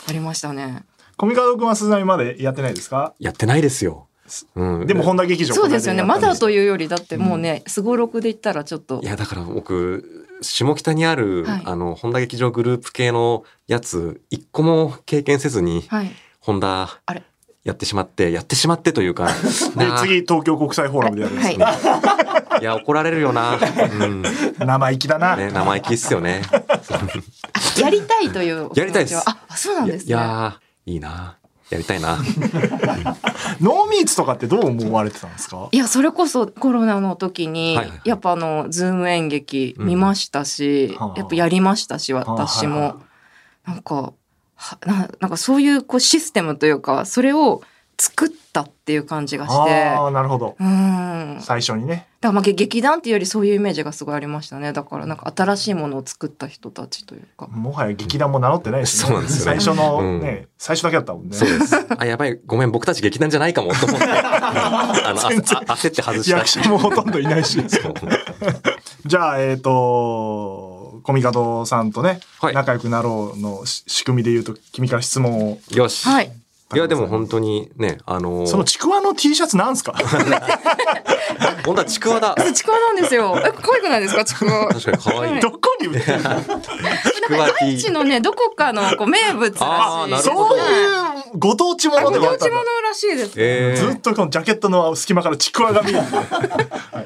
[0.09, 0.85] ありましたね。
[1.17, 3.15] コミカド君は鈴なりまでやってないですか？
[3.19, 4.07] やってないですよ。
[4.55, 6.05] うん、でも本田劇場そうですよね。
[6.05, 6.61] まだという。
[6.61, 9.01] いうよりだってもうねすごろくで言ったらちょっと。
[9.03, 11.63] いやだから僕下北にある、はい。
[11.65, 16.11] あの本田劇場グループ系のやつ一個も経験せずにはい。
[16.39, 17.25] 本田あれ
[17.63, 19.29] やってしまってやってしまってというか
[19.77, 21.65] でな次東京国際フォーラムでやるんですよね。
[22.61, 22.65] い。
[22.65, 23.59] や怒られるよな、
[24.01, 24.23] うん。
[24.23, 25.37] ね、生意気だな。
[25.37, 26.43] 生意気っすよね。
[27.79, 28.85] やりたいというお気持ちは。
[28.85, 29.17] やりたいです。
[29.29, 30.09] ああそうなんですね。
[30.09, 31.37] いやーいいな。
[31.71, 32.17] やりたいな。
[33.61, 35.69] ノーミーツとかってどう思われてたんですか？
[35.71, 37.87] いやそれこそコロナの時に、はい。
[37.87, 42.95] はいはいやっぱあの Zoom 演劇見ましたし、やっぱやりましたし私も、はいはい
[43.67, 44.13] なんかは
[44.87, 47.63] ななんかそういうこうシステムというかそれを
[48.01, 49.85] 作ったっていう感じがして。
[49.85, 50.57] ああなるほど。
[50.59, 51.35] うん。
[51.35, 52.07] だか最初にね。
[52.23, 54.73] らまあげ劇団っていうよりそういうイメージがすごいありましたね。
[54.73, 57.47] だからなんか新しいものを作った人たちというか。
[57.49, 59.61] もはや劇団も名乗ってないし、そうなんですよね。
[59.61, 60.49] 最初のね、うん。
[60.57, 61.37] 最初だけだったもんね。
[61.37, 61.77] そうです。
[61.99, 66.39] あ、やばい、ごめん、僕たち劇団じゃないかもと思って、 あの、あ焦って外した。
[66.39, 66.49] 役。
[66.49, 67.63] 者もほとんどいないし。
[67.69, 67.95] そう。
[69.05, 70.70] じゃあえっ、と
[71.03, 72.55] コミカドさんとね、はい。
[72.55, 75.59] 仲良くなろうのし仕組みで言うと君から質問を。
[75.73, 76.07] よし。
[76.09, 76.33] はい。
[76.73, 79.93] いや、でも本当にね、あのーそのちくわの T シャツなんすか？
[81.67, 82.35] 本当はちくわだ。
[82.55, 83.35] ちくわなんですよ。
[83.45, 84.25] え可愛くないですか？
[84.25, 84.69] ちくわ。
[84.69, 85.41] 確かに可愛い。
[85.41, 86.41] どこに売ってるの？
[86.41, 86.41] ち
[87.27, 93.33] くわ T 愛知のねどこかのこう名物らしいそういうご当地ものごでもあったんだ当地ものらしいです。
[93.37, 96.03] えずっとこのジャケットの隙間からちくわが見える、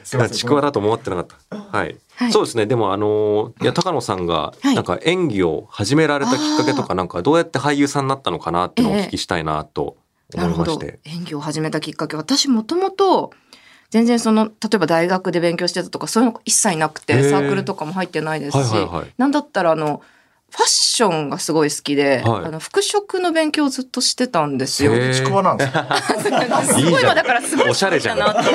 [0.31, 1.27] ちくわだと思ってなかっ
[1.73, 1.79] た。
[1.79, 1.97] はい。
[2.17, 2.33] はい。
[2.33, 2.67] そうですね。
[2.67, 4.75] でもあのーいや高野さんがはい。
[4.75, 9.97] なんか演技を始められたきっかけとかなんかどうやって俳優さんになったのかなっていうのをお聞きしたいなと
[10.35, 11.11] なるほど思いまして。
[11.11, 12.17] 演技を始めたきっかけ。
[12.17, 13.33] 私もともと
[13.91, 17.07] 全然その例えば大学で勉強してたとかそういうの一切なくへー。
[17.23, 19.13] てサークルとかも入ってないですし、はいはいはい。
[19.19, 20.01] なんだったらあの
[20.51, 22.45] ファッションがすごい好きで、はい。
[22.45, 24.95] あの服飾の勉強をずっとしてたんですよ。
[24.95, 25.15] へー。
[25.15, 25.73] ちくわなんです。
[25.73, 26.03] か
[26.63, 28.51] すごい今だからすごいおしゃれじゃなって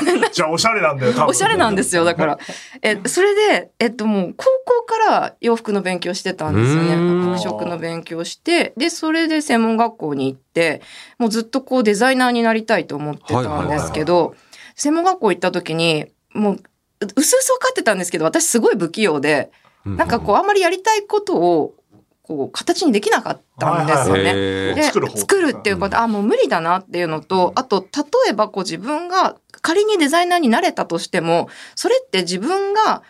[0.32, 1.26] じゃあおしゃれなんだよ多分。
[1.26, 2.38] おしゃれなんですよだから。
[2.82, 6.96] えそれでえっともう高校から洋服の勉強してたんですよね。
[7.36, 10.82] 服飾の勉強してでそれで専門学校に行って
[11.18, 14.34] もうずっとこうデザイナーになりたいと思ってたんですけど
[14.76, 16.58] 専門学校行った時にもうう
[17.16, 19.50] うすうす分かってたんですけど私すごい不器用で
[19.84, 21.74] なんかこうあんまりやりたいことを
[22.26, 24.22] こう形にできなかったんですよね。
[24.24, 33.02] へーで作る方作るっていうこと、あもう無理だなっていうのとあと例えばこう自分が仮にデザイナーになれたとしてもそれって自分が、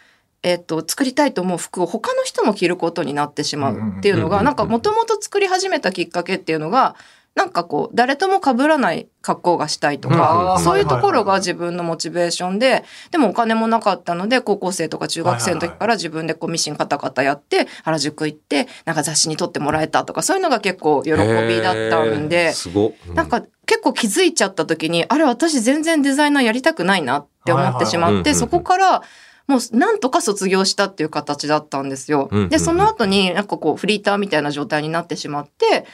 [0.42, 6.96] えっと作りたいと思う服を他の人も着ることになってしまうっていうのうんうんうんがなんかもともと作り始めたきっかけっていうのが
[7.34, 10.62] なんかこう誰とも被らない格好がしたいとうんか、うん。
[10.62, 22.52] そういうところが自分のモチベーションででもお金もなかったので高校生とか中学生の時から自分でこうミシンカタカタやって原宿行ってなんか雑誌に撮ってもらえたとかそういうのが結構喜びだったんで。
[23.14, 29.02] なんか結構気づいちゃった時にあれ私全然デザイナーやりたくないなって思ってしまってそこから
[29.46, 32.30] もうなんとか卒業したっていう形だったんですよ。
[32.48, 35.86] でその後になんかこうフリーターみたいな状態になってしまって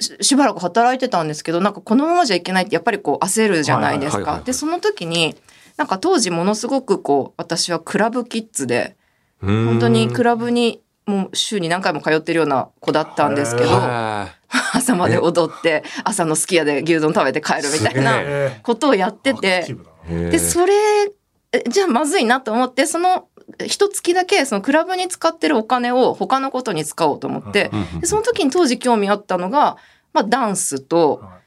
[0.00, 4.22] ししばらく働いてたんですけどなんかこのままじゃいけないってやっぱりこう焦るじゃないです。
[4.22, 4.42] か。
[4.44, 5.36] でその時に
[5.76, 8.96] なんか当時ものすごくこう私はクラブキッズで
[9.40, 14.28] 本本当にクラブにもう週に何回も通ってるような子だったんですけどは
[14.72, 19.66] 朝まで踊って朝のすき家で牛丼食べて帰るみたいなえことをやってて
[20.08, 20.74] でそれ
[21.52, 23.28] えじゃあまずいなと思ってその
[23.66, 29.76] 一月だけそのクラブに使ってるお金を他のことに使おうと思ってでその時に当時興味あったのが、
[30.12, 31.42] まあ、ダンスとな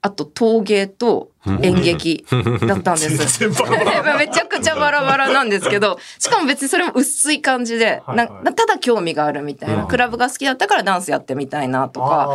[0.00, 2.24] あと陶芸と演劇
[2.66, 3.44] だったんです。
[4.18, 9.88] めちゃくちゃバラバラなんですけどしかも別にそれも薄い感じで、はいなはいただ興味があるみたいな、うん。
[9.88, 12.28] クラブが好きだったからダンスやってみたいなとか。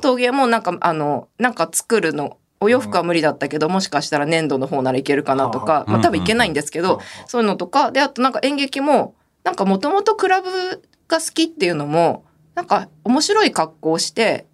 [0.00, 10.48] 陶芸もなんかあのなんか作るのお洋服は無理だったけど、もしかしたら粘土の方ならいけるかなとか、うんまあ、多分いけないんですけど、そういうのとかであとなんか演劇もなんかもともとクラブ
[11.08, 14.46] が好きっていうのもなんか面白い格好をして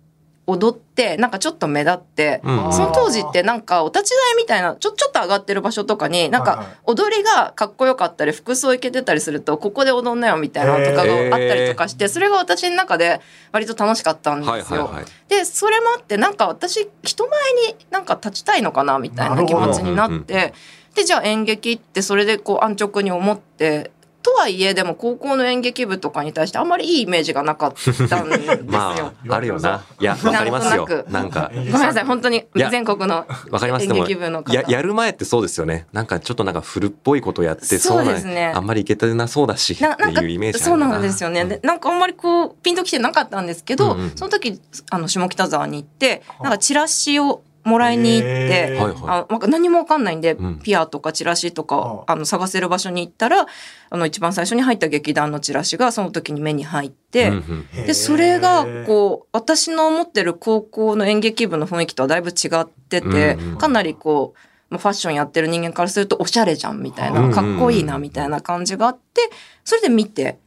[0.46, 2.72] 踊ってなんかちょっと目立って、うん。
[2.72, 14.90] その当時ってなんかお立ち台みたいなちょちょっと上がってる場所とかになんか踊りがかっこよかったり服装いけてたりするとここで踊んなよみたいなのとかがあったりとかしてそれが私の中で割と楽しかったんですよ。
[15.28, 20.54] でそれもあってなんか私人前になんか立ちたいのかなみたいな気持ちになって
[20.94, 23.90] でじゃあ演劇ってそれでこう安直に思って
[24.26, 27.74] とはいえでも高校の演劇部とかに対してあんまりいいイメージがなかっ
[28.08, 28.60] たんですよ。
[28.66, 28.92] ま
[29.28, 29.84] ああるよな。
[30.00, 30.88] いやわかりますよ。
[31.08, 31.52] なんか。
[31.54, 33.86] ごめんなさい本当に全国のわかります。
[33.86, 34.52] 演劇部の方。
[34.52, 35.86] ややる前ってそうですよね。
[35.92, 38.52] なんかちょっとなんか古っぽいことやってそうなですね。
[38.52, 44.12] あんまりいけてなそうだしっていうイメージそうなんですよね、でなんかあんまりこうピンときてなかったんですけど、うんうん。
[44.16, 44.60] その時
[44.90, 48.78] あの下北沢に行ってなんかチラシをもらいに行って。
[48.80, 50.58] あなんか何もわかんないんで、うん。
[50.60, 52.16] ピアとかチラシとかああ。
[52.16, 53.46] の探せる場所に行ったら
[53.90, 63.58] あの一番最初に入った劇団のチラシがその時に目に入って、うんうんでそれがこう私の思ってる高校の演劇部の雰囲気とはだいぶ違ってて、うんうん。
[63.58, 64.38] かなりこう
[64.70, 69.30] まあファッションやってる人間からするとおしゃれじゃんみたいな、うんかっこいいなみたいな感じがあって
[69.64, 70.38] それで見て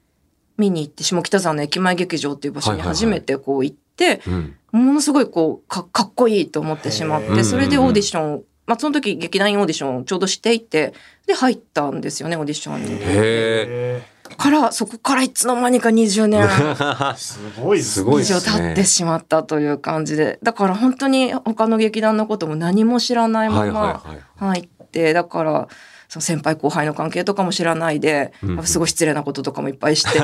[0.57, 10.93] 見に行って下北沢の駅前劇場っていう場所に初めてこう行って、うんものすごいこうかかっこいいと思ってしまってそれでオーディションを、まあ、その時劇団員オーディションをちょうどしていて
[11.27, 12.93] で入ったんですよねオーディションに。
[12.93, 14.19] へえ。
[14.37, 16.47] からそこからいつの間にか20年
[17.17, 24.03] すごいですすごい以上経ってしまったという感じでだから本当に他の劇団のことも何も知らないまま
[24.37, 24.59] はい。
[24.59, 25.67] 入ってだから
[26.09, 28.33] その先輩後輩の関係とかも知らないで、
[28.63, 30.19] すごい失礼なこととかもいっぱいして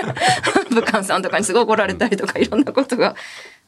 [0.74, 3.14] 武漢さんとかにすごい怒られたりとかいろんなことが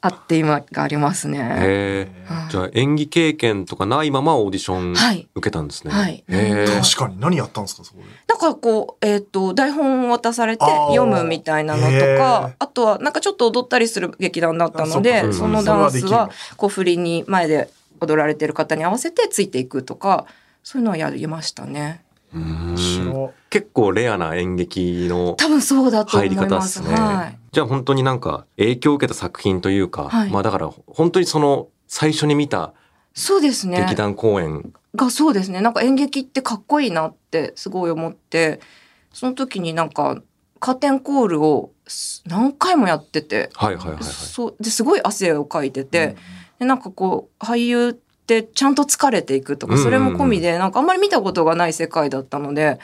[0.03, 1.38] あって今がありますね。
[1.38, 2.09] へえ。
[2.51, 5.92] じゃあ演技経験とかないままオーディションはい受けたんですね。
[5.92, 6.66] はいへえ。
[6.66, 17.68] 確かに何やったんですかそこでなんかこう、えっ、と、台本を渡されて読むみたいなのとへかー、あとはなんかちょっと踊ったりする劇団だったのあで、そのダンスはは、こう振りに前で
[18.01, 20.26] 踊られてる方に合わせてついていくとか、
[20.62, 22.03] そういうのはやりましたね。
[22.32, 26.46] うん白結構レアな演劇の多分そうだと思入りいま。
[26.46, 26.82] 方です。
[26.82, 27.39] はい。
[27.53, 32.72] じゃあ本当になんか影響を受けた作品というか、はいまあだから本当にその最初に見た
[33.12, 33.80] そうですね。
[33.80, 38.61] 劇団公演、がそうですねなんか演劇ってかっこいいなってすごい思って
[39.12, 40.22] その時になんか
[40.61, 44.05] カーテンコールをす何回もやってて、はいはいはいはい。
[44.05, 46.16] そうですごい汗をかいてて、
[46.61, 52.78] でなんかこう俳優ってちゃんと疲れていくとかうんうんうんそれも込みでなんかあんまり見たことがない世界だったので。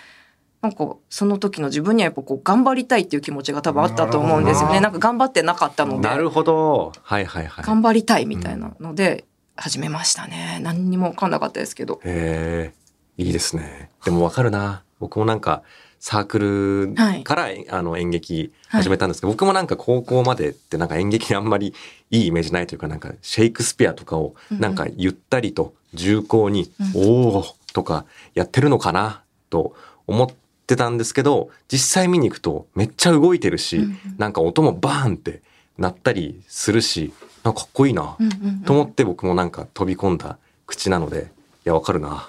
[0.66, 4.80] なんかその時の自分にはやっぱこう頑張りたいっていう気持ちが多分あったと思うんですよね。
[4.80, 6.92] なんか頑張ってなかったのでなるほど。
[7.02, 7.64] はいはいはい。
[7.64, 10.58] 頑張りたいみたいなので始めましたね。
[10.62, 12.00] 何にも分かんなかったですけど。
[12.04, 12.72] へ
[13.16, 13.90] え、いいですね。
[14.04, 14.82] でもわかるな。
[14.98, 15.62] 僕もなんか
[16.00, 21.74] サークルはいから、あの演劇始めたんですけど、僕もなんか高校までってなんか演劇にあんまり
[22.10, 28.04] いいイメージないというか、なんかシェイクスピアとかをうんうんなんかゆったりと重厚に、うおおとか
[28.34, 29.74] やってるのかなと
[30.06, 30.34] 思って
[30.74, 35.42] たんですけど、実際見に行くとめっちゃ動いてるし、うんうんなんか音もバーンって
[35.78, 37.12] なったりするし、
[37.44, 38.16] なんかかっこいいな。
[38.64, 41.30] と思って僕もなんか飛び込んだ口なので、
[41.64, 42.28] いや、わかるな。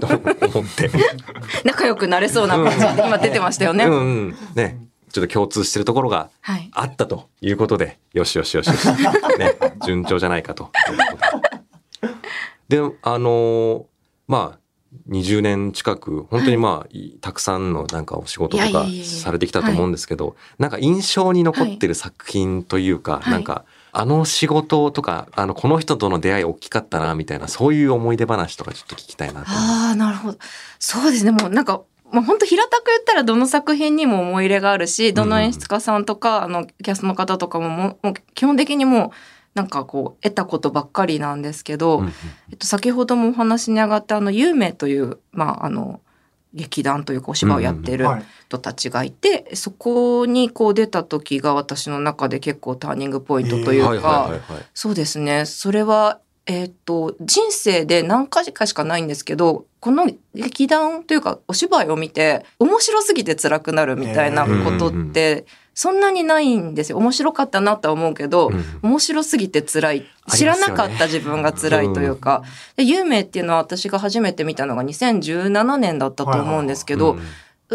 [0.00, 0.16] と思
[0.62, 0.90] って。
[1.64, 3.86] 仲良くなれそうな感じで今出てましたよね。
[3.86, 3.98] うんう
[4.28, 4.36] ん。
[4.54, 4.78] ね。
[5.10, 6.68] ちょっと共通してるところがはい。
[6.72, 8.86] あったということで、よしよしよしよし。
[9.38, 9.56] ね。
[9.84, 10.70] 順調じゃないかと。
[12.68, 13.84] で、あのー
[14.28, 14.58] まあ、
[15.08, 29.46] 20年近く、本当にまあ、いたくさんのなんかお仕事とかされてきたと思うんですけど、なんか印象に残ってる作品というか、はいなんか、あの仕事とか、あの、この人との出会い大きかったな、みたいな、そういう思い出話とかちょっと聞きたいなと。
[29.48, 30.38] ああ、なるほど。
[30.78, 31.30] そうですね。
[31.30, 31.82] もうなんか、
[32.12, 39.10] もう本当平たく言ったらどの作品にも思い入れがあるし、どの演出家さんとか、あの、キャストの方とかももう基本的にもう、
[39.56, 42.12] なんかこう、得たことばっかりなんですけど、うんうん。
[42.50, 46.00] えっと、先ほどもお話に上がったあの、有名という、まあ、あの、
[46.52, 48.24] 劇団というかお芝居をやってるはい。
[48.48, 54.62] 人たちがいて、そこにこう出た時が私の中で結構ターニングポイントというか、はいはいはいはい。
[54.74, 55.46] そうですね。
[55.46, 65.46] それは、えーっと、人生で何回かしかないんですけど、この劇団というかお芝居を見て、面白すぎて辛くなるみたいなことうんうんって、
[65.76, 66.98] そんなにないんですよ。
[66.98, 70.06] 面白かったなとは思うけど、うん面白すぎて辛い。
[70.28, 72.42] 知らなかった自分が辛いというか、
[72.76, 77.20] で有名っていうのは私が初めて見たのが2017年だったと思うんですけど、うん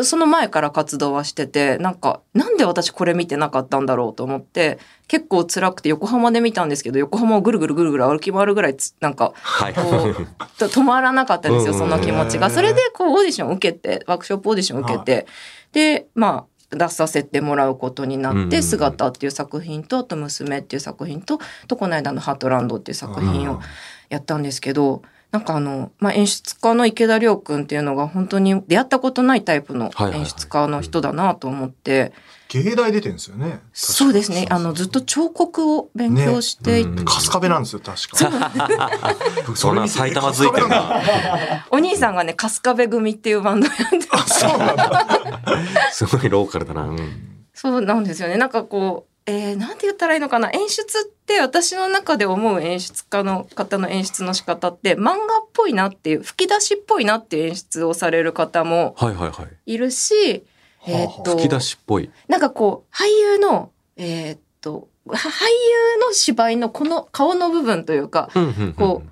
[0.03, 4.79] その前から活動はしてて、なんか、なんで私これ見てなかったんだろうと思って、
[5.09, 9.73] 結構辛くて横浜で見たんですけど、横浜をぐるぐるぐるぐる歩き回るぐらいつ、なんか、はい。
[9.73, 10.15] こう、
[10.57, 12.49] と止まらなかったんですよ、うんその気持ちが。
[12.49, 15.27] それで、こう、オーディションを受けて、ワークショップオーディションを受けて、
[15.73, 23.61] で、まあ、出させてもらうことになって、姿っていう作品と、あと娘っていう作品と、と、この間のハートランドっていう作品を
[24.09, 25.01] やったんですけど、
[25.31, 30.19] なんかあの、まあ、演出家の池田亮君っていうのが本当に出会ったことないタイプのはいはいはい。
[30.19, 32.11] 演出家の人だなと思って、
[32.51, 33.61] 芸大出てんですよね。
[33.71, 38.51] そうですね、あの、ずっと彫刻を勉強していて、ねうん春日部なんですよ、確か。
[39.55, 41.01] そんな埼玉付いてるな。
[41.71, 45.07] お兄さんがね、春日部組っていうバンドをやっててあ、そうなんだ。
[45.93, 46.83] すごいローカルだな。
[46.83, 48.37] うんそうなんですよね。
[48.37, 50.49] なんかこう、えー、なんて言ったらいいのかな。
[50.51, 55.17] 演出って私の中で思う演出家の方の演出の仕方って漫画っ
[55.53, 59.71] ぽいなっていう、吹き出しっぽいなっていう演出をされる方もはいはいはい。
[60.87, 62.09] えーっと、吹き出しっぽい。
[62.27, 68.73] なんかこう、俳優の、えーっと、は俳優の芝居のこの顔の部分というか、うんうんうん。
[68.73, 69.03] こ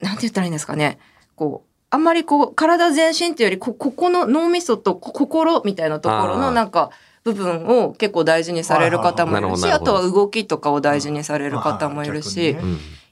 [0.00, 0.98] なんて言ったらいいんですかね。
[1.34, 6.90] こう、あんまりこう、体全身っていうより、こ、ここの脳みそとこ心みたいなところのなんか、
[7.24, 12.56] 部分を結構大事にされる方もいるし、あとは動きとかを大事にされる方もいるし、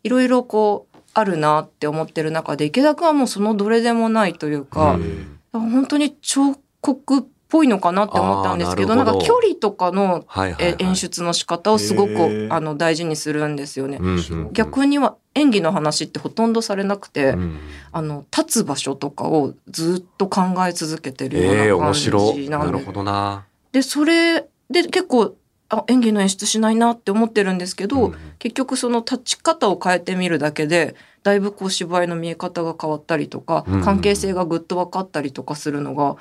[0.04, 5.38] いろいろこう、あるなって思ってる中で、池田君はもうそのどれでもないというか、うん。
[5.52, 13.98] 本当に彫刻っぽいのかなって思ったんですけどなんか距離とかのはいはい、演出の仕方をすごくあの大事にするんですよね。
[14.00, 14.52] うんうんうん。
[14.52, 17.58] 逆には演技の話ってほとんどされなくて、うん
[17.92, 23.46] あの立つ場所とかをずっと考え続けてるようええな感じなんで、なるほどな。
[23.72, 24.40] でそれ
[24.70, 25.34] で結構
[25.68, 33.82] あ演技の演出しないなって思ってるんですけど、うん結局その立ち方を変えてみるだけでだいぶこう芝居の見え方が変わったりとか、うん。
[33.82, 36.16] 関係性がぐっと分かったりとかするのが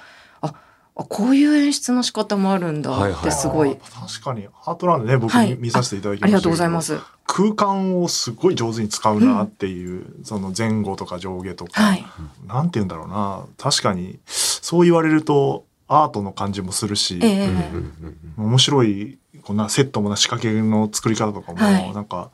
[0.98, 3.22] ああこういう演出の仕方もあるんだはいはい。
[3.22, 5.52] ってすごい、あー確かにハートランドね僕はい。
[5.52, 7.00] 見見させていただきましたありがとうございます。
[7.28, 12.06] 空間をすごい上手に使うなっていう、その前後とか上下とか、はい、
[12.48, 13.46] なんて言うんだろうな。
[13.58, 17.48] 確かにそう言われるとアートの感じもするし、ええ。
[17.48, 17.94] うんうん
[18.38, 21.94] うん面白いこんなセットもな仕掛けの作り方とかも、はい。
[21.94, 22.32] なんか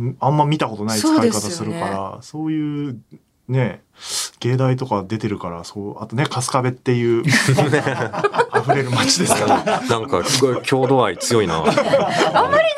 [0.00, 3.00] んあんま見たことない使い方するからそう,、いう
[3.48, 3.82] ね
[4.44, 9.80] 芸大とか出てるからそうあとね春日部っていう 溢れる街ですから。
[9.80, 11.56] なんかすごい郷土愛強いな。
[11.56, 11.74] あんまり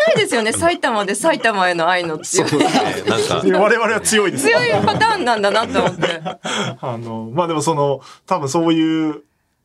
[0.06, 3.10] ないですよね埼玉で埼玉への愛の強いそうですね。
[3.10, 6.22] なんか 我々は強いです強いパターンなんだなと思って。
[6.80, 9.22] あのまあでもその多分そういう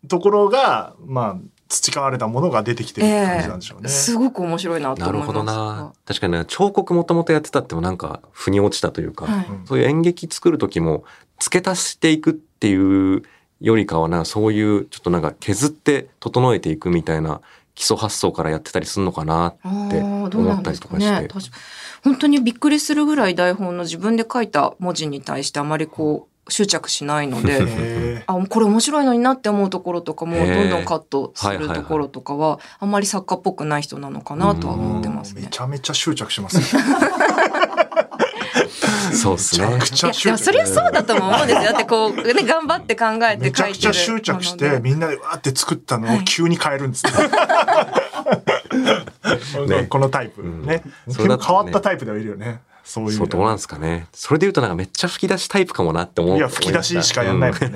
[0.07, 1.37] ところがまあ
[1.69, 3.89] 培われたものが出てきてる感じなんでしょうね。
[3.89, 5.33] すごく面白いなと思います。
[5.33, 5.93] なるほどな。
[6.05, 11.03] 確かにね彫刻もともとやってたってもなんか腑に落ちたというか、はいうんそういう演劇作る時も
[11.41, 13.23] 付け足していくっていう
[13.59, 17.41] よりかはなそういうちょっとなんか削って整えていくみたいな
[17.73, 20.99] 基礎発想からやってたりするのかなってあーどう思ったりなんですかとか
[21.41, 21.49] して。
[21.49, 21.57] ね。
[22.03, 27.59] 本当にびっくりするぐらい台本の自分で書いた文字に対してあまりこう執着しないので。
[27.61, 35.47] へ あこれ面白いのになって思うところとかもどんどんカットするところとかはあんまり作家っぽくない人なのかなとはー思ってますねめ。
[35.47, 36.83] ちゃめちゃ執着しますね。
[39.13, 40.09] そうですねめちゃ。
[40.09, 41.63] くちゃ執着いやでもそれはそうだとも思うんですよ。
[41.63, 47.11] だってこうね 頑張って考えてめちゃくちゃ執着してみんなでわーって作ったのをはい急に変えるんですね。
[49.67, 50.83] ねこのタイプうんね。
[51.09, 52.61] それだとね変わったタイプではいるよね。
[52.83, 54.07] そういうどうなんですかね。
[54.13, 56.37] それで言うとなんかめっちゃ吹き出しタイプかもなって思う。
[56.37, 57.71] いや吹き出ししかやんないもんね。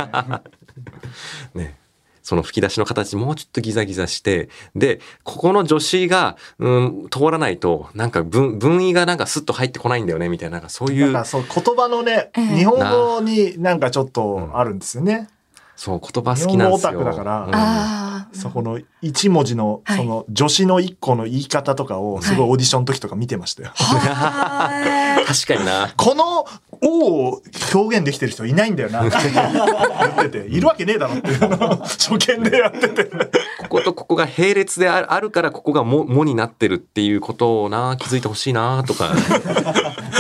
[1.53, 1.77] うんね。
[2.25, 11.05] その吹き出しの形もうちょっとギザギザして、で、ここの助詞が、うん、通らないと、なんか文、文意がなんかスッと入ってこないんだよね、みたいな、なんかそういう。
[11.05, 12.45] なんか、そう言葉のね、ええ。
[12.57, 13.75] 日本語にな。
[13.75, 15.27] んかちょっとあるんですよね。
[15.75, 16.91] そう、言葉好きなんですよ。
[16.91, 17.55] 日本語オタクだからうん。
[17.55, 19.97] ああそこの一文字のはい。
[19.97, 23.71] その助詞の一個の言い方とかをすごいオーディションの時とか見てましたよ。
[23.75, 25.93] は 確かにな。
[25.95, 27.41] この「お」を
[27.73, 29.07] 表現できてる人いないんだよな。
[29.07, 30.47] って言ってて。
[30.47, 31.39] いるわけねえだろっていう。
[31.39, 33.05] のを初見でやってて。
[33.05, 39.13] こことここが並列であるから、ここがも、もになってるっていうことをな、気づいてほしいな、とか、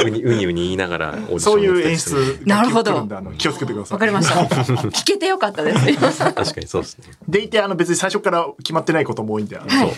[0.05, 2.39] うに、うにうに言いながらオーディションそういう演やったりする。
[2.39, 3.07] 出なるほど。
[3.37, 3.85] 気をつけてくだ。
[3.85, 3.93] さい。
[3.93, 4.41] わかりました。
[4.43, 6.19] 聞けてよかったです。
[6.19, 7.05] 確かにそうですね。
[7.27, 9.93] でいてあの別に最初から決まってないことも多いんで、あのはい。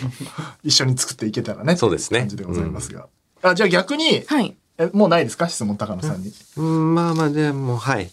[0.64, 1.76] 一緒に作っていけたらね。
[1.76, 2.20] そうですね。
[2.20, 3.06] 感じでございますが、
[3.42, 4.56] あじゃあ逆にはい。
[4.78, 5.48] えもうないですか？
[5.48, 6.32] 質問高野さんに。
[6.56, 8.10] うん、まあまあ、でも、はい。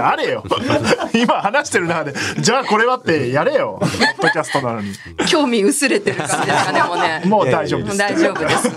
[0.00, 0.44] あれよ
[1.12, 4.94] 今話してる中でじゃあこれはってやれよポッドキャストなのに
[5.28, 7.22] 興味薄れてる感じですかね、もうね。
[7.26, 7.98] もう大丈夫です。
[7.98, 8.70] 大丈夫です。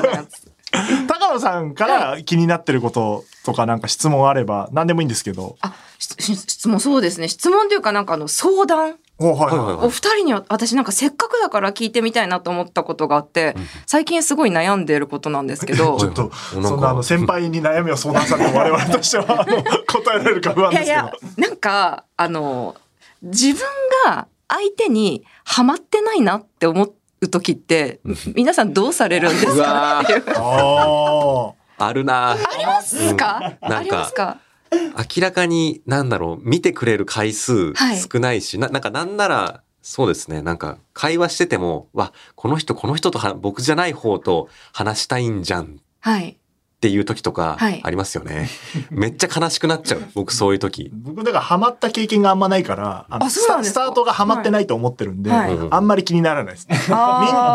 [1.08, 5.58] 高野さんから気になってることとかなんか質問あれば何でもいいんですけど。
[5.62, 7.28] あ、しし質問そうですね。
[7.28, 8.96] 質問というかなんかあの相談。
[9.24, 9.76] おはいはいはい。
[9.78, 9.86] はい。
[9.86, 13.56] お二人には私なんかせっかくだから聞いてみたいなと思ったことがあって、
[13.86, 15.98] 最近すごい悩んでいることなんですけど。
[16.02, 19.62] ちょっと、 そんなあの先輩に悩みを相談されて我々としてはあの？
[19.64, 20.92] 答えられるか不安ですけど。
[20.92, 22.76] いやいやなんかあの
[23.22, 23.62] 自分
[24.06, 28.00] が相手にハマってないなって思う時って
[28.36, 30.24] 皆さんどうされるんですかっていう。
[30.36, 32.32] ああるな。
[32.32, 33.74] ありますか、うん。
[33.74, 34.38] ありますか？
[34.72, 37.98] 明らかに、なんだろう、見てくれる回数はい。
[38.00, 45.68] 少ないし、ななんかなんなら、そうですね、なんか会話してても、わ、この人、この人とは僕じゃない方と話したいんじゃんっ
[46.00, 46.38] はい。
[46.82, 47.80] ていう時とかはい。
[47.84, 48.50] ありますよね。
[48.90, 50.90] めっちゃ悲しくなっちゃう、 僕そういう時。
[50.94, 55.56] 僕だからハマった経験があんまないから、あスタートがハマってないと思ってるんで、はい。
[55.58, 56.68] はいあんまり気にならないです。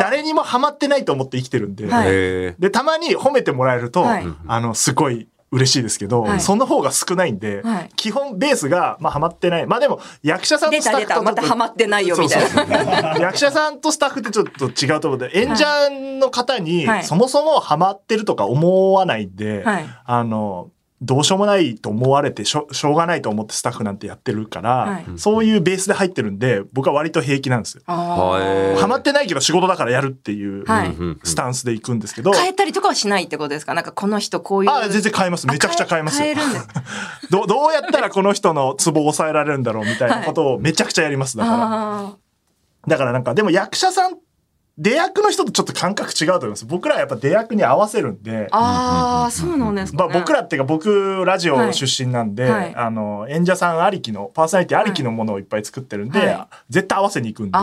[0.01, 2.07] 誰にもハマってないと思って生きてるんで、はい。
[2.09, 4.27] へでたまに褒めてもらえると、はい。
[4.47, 6.41] あのすごい嬉しいですけど、はい。
[6.41, 7.91] その方が少ないんで、はい。
[7.97, 9.67] 基本ベースがまあハマってない。
[9.67, 13.17] まあでも役者さんとスタッフとまたハマってないよみたいな。
[13.19, 15.67] 役者さんとスタッフってちょっと違うと思うんで演者
[16.21, 17.05] の方にはい。
[17.05, 19.87] そもそもハマってるとか思わないんで、はい。
[20.05, 20.71] あの
[21.03, 25.05] どうしようもないと思われてしょしょうがないと思ってスタッフなんてやってるから、はい。
[25.17, 27.83] そういうベースで入ってるんで僕は割と平気なんですよ。
[27.87, 30.65] ハマってないけど仕事だからやるっていう
[31.23, 33.75] スタンスで行くんですけど、変えたりとかはしないってことですか？
[33.75, 34.71] なんかこの人こういう。
[34.71, 35.47] あ全然変えます。
[35.47, 36.35] めちゃくちゃ変えますよ。
[37.31, 41.37] どうどうやったらこの人のツボを抑えられるんだろうみたいなことをめちゃくちゃやります。
[41.37, 41.59] だから。
[41.61, 42.17] あ
[42.89, 44.13] だからなんかでも役者さん
[44.79, 46.67] 出役の人とちょっと感覚違うと思います。
[46.67, 48.49] 僕らはやっぱ出役に合わせるんで。
[48.51, 50.21] あ、ああ、そうなんですまあ、かね。
[50.21, 52.53] 僕らっていうか僕ラジオ出身なんで、はい。
[52.53, 52.75] はい。
[52.77, 56.49] あの演者さんありきのパーソナリティありきのものをいっぱい作ってるんで、はい。
[56.69, 57.59] 絶対合わせに行くんで、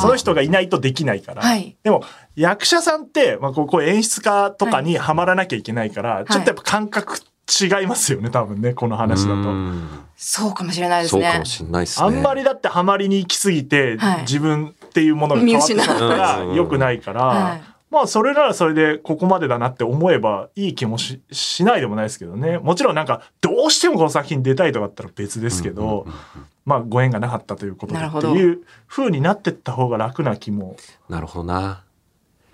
[0.00, 1.76] その人がいないとできないから、はい。
[1.84, 2.02] でも
[2.34, 7.20] 役者さんって、まあ、こうこう演出家とかにはまらなきゃいけないから、ちょっとやっぱ感覚
[7.60, 9.34] 違いますよね多分ねこの話だと。
[9.34, 9.88] うん。
[10.16, 11.22] そうかもしれないですね。
[11.22, 11.44] そうかも。
[11.44, 12.06] しれないですね。
[12.06, 14.20] あんまりだってハマりに行き過ぎて、はい。
[14.22, 17.62] 自分っていうものが変わってしまったらう良くないから、はい。
[17.90, 22.58] まあそれならそれでここまでだなって思えばいい気もししないでもないですけどね。
[22.58, 26.06] もちろんなんかどうしてもこの作品出たいとかだったら別ですけど、
[26.64, 30.76] まあご縁がなかったということでっていう風になってった方が楽な気も
[31.08, 31.82] なるほどな。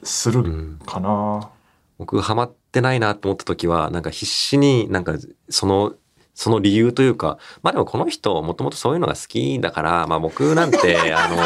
[0.03, 1.51] するかな。
[1.99, 5.15] 僕ハマってないなと思った時はなんか必死になんか
[5.49, 5.95] その
[6.37, 11.37] その理由というかまあでもこの人もともとそういうのが好きだからまあ僕なんて あの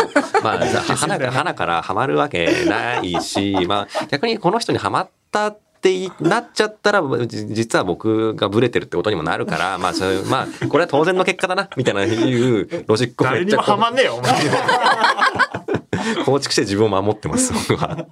[0.43, 0.59] まあ
[0.97, 18.07] 花から花からハマるわけないしまあ逆にこの人にハマったってなっちゃったらじ実は僕がブレてるってことにもなるからまあそれまあこれは当然の結果だなみたいないうロジックをめっちゃこハマんねえよお前う 構築して自分を守ってます僕は。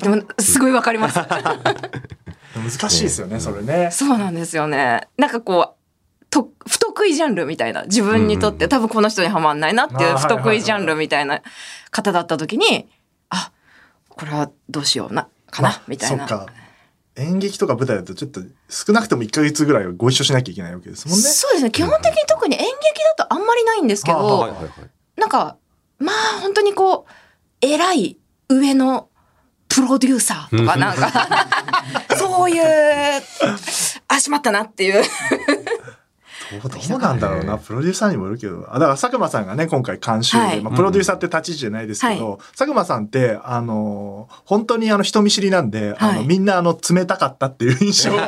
[0.00, 1.18] でも、すごいわかります。
[1.18, 3.90] 難しいですよねそれね。
[3.92, 5.08] そうなんですよね。
[5.16, 5.83] なんかこう、
[6.34, 11.42] と不得意ジャンルみたいな自分にとって多分この人にはまんないなっていう不得意ジャンルみたいな
[11.90, 12.88] 方だった時に
[13.30, 13.52] あ
[14.08, 16.46] これはどうしようなかな、みたいな。
[17.16, 21.22] 演劇とか舞台だとちょっと少なくとも1ヶ月ぐらいはご一緒しなきゃいけないわけですもんね。
[21.22, 21.70] そうですね。
[21.70, 22.74] 基本的に特に演劇
[23.16, 24.70] だとあんまりないんですけど、はあははいはいはい。
[25.20, 25.56] なんか
[25.98, 27.10] まあ本当にこう
[27.60, 28.18] 偉い
[28.48, 29.08] 上の
[29.68, 31.12] プロデューサーとかなんか
[32.18, 32.62] そういう
[34.08, 35.04] あしまったなっていう
[36.60, 37.58] どうなんだろうな。
[37.58, 38.66] プロデューサーにもよるけど。
[38.68, 40.60] あだから佐久間さんがね今回監修で、はい。
[40.60, 46.26] まあ、プロデューサーって立ち位置じゃないですけど、佐久間さんってあの本当にあの人見知りなんで、あのはい。
[46.26, 48.26] みんなあの冷たかったっていう印象を持っ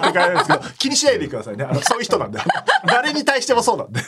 [0.00, 1.64] て帰るんですけど 気にしないでくださいね。
[1.64, 2.40] あのそういう人なんで。
[2.86, 4.00] 誰に対してもそうなんで。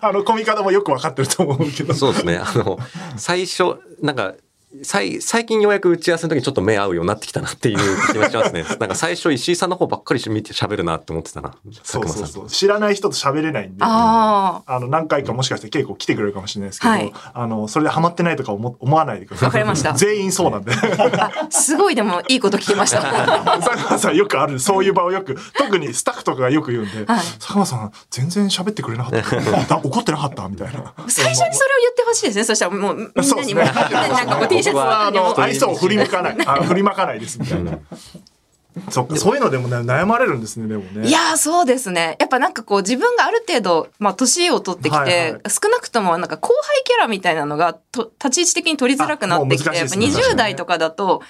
[0.00, 1.94] あのコミカドもよく分かってると思うけど。
[1.94, 2.38] そうですね。
[2.38, 2.78] あの、
[3.16, 4.34] 最初、なんか、
[4.82, 7.78] 最最近ようやく打ち合わせの時にちょっと目合うようになってきたなっていう
[8.12, 8.64] 気がしますね。
[8.78, 11.54] なんか最初石井さんの方ばっかり見て喋るなって思ってたな。
[11.82, 12.16] 佐久間さん。
[12.18, 13.78] そうそうそう知らない人と喋れないんで。
[13.80, 19.48] ああの何回かもしかして稽古来てくれるかもしれないですけど、はいあのそれでハマってないとか思思わないでください。
[19.48, 20.72] わかりました全員そうなんで。
[20.74, 33.60] あすごいでもいいこと聞きました佐久間さんよくあるそういう場をよく特にスタッフとかがよく言うんで、はい佐久間さん全然喋ってくれなかっただ 怒ってなかったみたいな最初にそれを言ってほしいですねそしたらもうみんなにも、
[34.64, 36.36] 僕はあの愛想を振り向かない。
[36.46, 37.38] あ振りまかないです。
[37.38, 37.78] みたいな、
[38.90, 41.08] そっかそういうのでもね悩まれるんですねでもね。
[41.08, 42.16] いやーそうですね。
[42.20, 45.40] やっぱなんかこう自分がある程度、まあ、年を取ってきて、はいはい。
[45.48, 51.22] 少なくともなんか後輩キャラみたいなのがと立ち位置的に取りづらくなってきて、やっぱ20代とかだと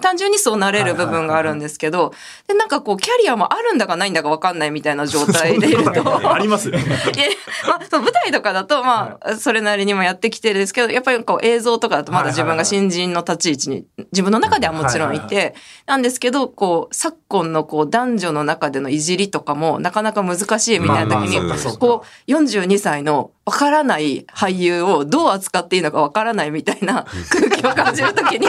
[0.00, 2.12] 単純にそうなれる部分があるんですけど、
[2.46, 6.32] でなんかこうキャリアもあるんだかないんだか分かんないみたいな状態でいると。
[6.32, 6.70] あります
[7.66, 15.54] まあ、その舞台とかだと、まあ、それなりにもやってきてるんですけど、やっぱりこう映像とかだとまだ自分が新人の立ち位置に、自分の中ではもちろんいはいて、
[15.86, 28.48] なんですけど、こう、昨今のこう男女の中でのいじりとかもなかなか難しいみたいな時に、こう、42歳のわからない俳優をどう扱っていいのかわからないみたいな 空気を感じるときに、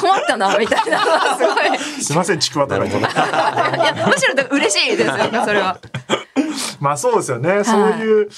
[0.00, 1.04] 困ったな、みたいな。
[1.04, 1.78] の がすごい。
[2.02, 5.78] すいませんちくわとか言っていや、むしろ嬉しいですよね、それは。
[6.80, 8.28] まあそうですよね、そういう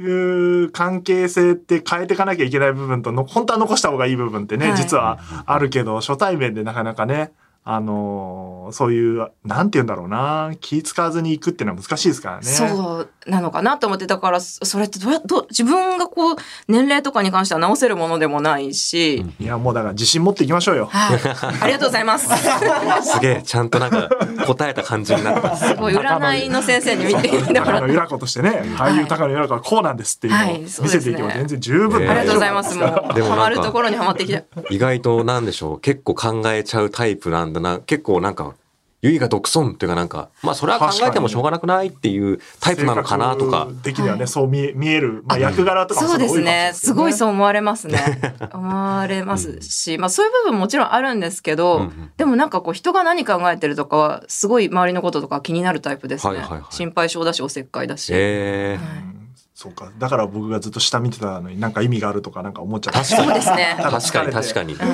[0.00, 4.76] いう関係性って変えていかなきゃいけない部分との本当は残した方がいい部分ってね、はい。
[4.78, 7.32] 実はあるけど初対面でなかなかね
[7.64, 12.42] あのーそういうなんて言うんだろうな気使わずに行くっていうのは難しいですからね。
[12.42, 16.36] そうなのかなと思ってだからそそれってどうやどう自分がこう
[16.68, 20.86] 年齢とかに関しては直せるものでもないし、いやもうだから自信持っていきましょうよ。
[20.86, 21.20] はい、
[21.62, 22.28] ありがとうございます。
[22.28, 24.08] すげえ、ちゃんとなんか
[24.46, 25.56] 答えた感じになった。
[25.56, 27.80] すごい占いの先生に見ていてもらって。
[27.80, 32.76] 高野由良子としてね、俳優高野由良子はこうなんですっていうのをはい見せていけば全然十分えーありがとうございます。
[32.78, 34.44] もうハマるところにはまってきて。
[34.70, 37.78] 意外となんでしょう、結構考えちゃうタイプなんだな。
[37.78, 38.54] 結構なんか、
[39.02, 43.68] ゆいが独尊っていうかなんか、まあそれは考えてもしょうがなくないっていうタイプなのかなとか。
[43.82, 46.72] 的にはね、そう見え見える、まあ、役柄とかもそうですね。
[46.74, 47.98] すごいそうう思われますね。
[48.52, 56.36] 思われますし、まあそういう部分もちろんあるんですけど、うんうんでもなんかこう人が何考えてるとかは、すごい周りのこととか気になるタイプですね。
[56.36, 56.62] はいはいはい。
[56.68, 58.10] 心配性だし、おせっかいだし。
[58.14, 58.84] えー。
[58.84, 59.19] はい
[59.60, 63.76] そうかだから僕がずっと下見てたのになんか意味があるとかなんか思っちゃった確かにそうですね。
[63.76, 64.72] 確かに疲れて確かに。
[64.72, 64.84] って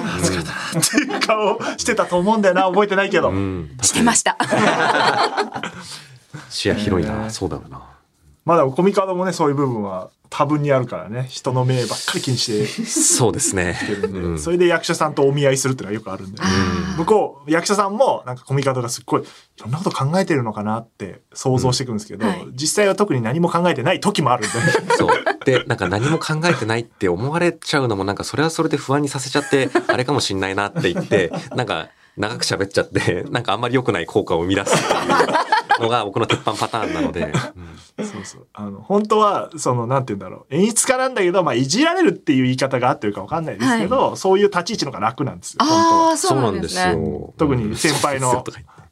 [0.96, 3.36] いう顔してたと思うんだよな覚えてないけど、うん。
[3.36, 4.36] うん してました。
[6.50, 7.16] 視野広いな。
[7.16, 7.80] ねそうだろうな。
[8.46, 11.26] まだコミカドもねそういう部分は多分にあるからね。
[11.28, 12.66] 人の目ばっかり気にして。
[12.86, 13.76] そうですね。
[14.38, 16.40] それで役者さんとお見合いするっていうのはよくあるんで、
[16.96, 19.24] 向こう役者さんもなんかコミカドがすっごいい
[19.60, 22.32] ろんなこと考えてるのかなって想像していくんですけど、うん。
[22.32, 22.46] はい。
[22.52, 24.94] 実際は特に何も考えてない時もあるんで。
[24.96, 25.44] そう。
[25.44, 37.22] で、なんか何も考えてないって思われちゃうのもなんかそれはそれで不安にさせちゃって、 あれかもしんないなって言って、なんか長く喋っちゃって、なんかあんまり良くない効果を生み出すっていうのが僕の鉄板パターンなので。
[37.22, 37.26] う
[37.60, 46.08] んそうそうあの本当はそのなんて言うんだろう演出家なんだけど、まあ、いじられるっていう言い方が合ってるかわかんないですけど、そういう立ち位置の方が楽なんですよ本当は。
[46.10, 46.92] ああ、そうなんですね。
[46.92, 47.32] よ。
[47.38, 48.44] 特に先輩の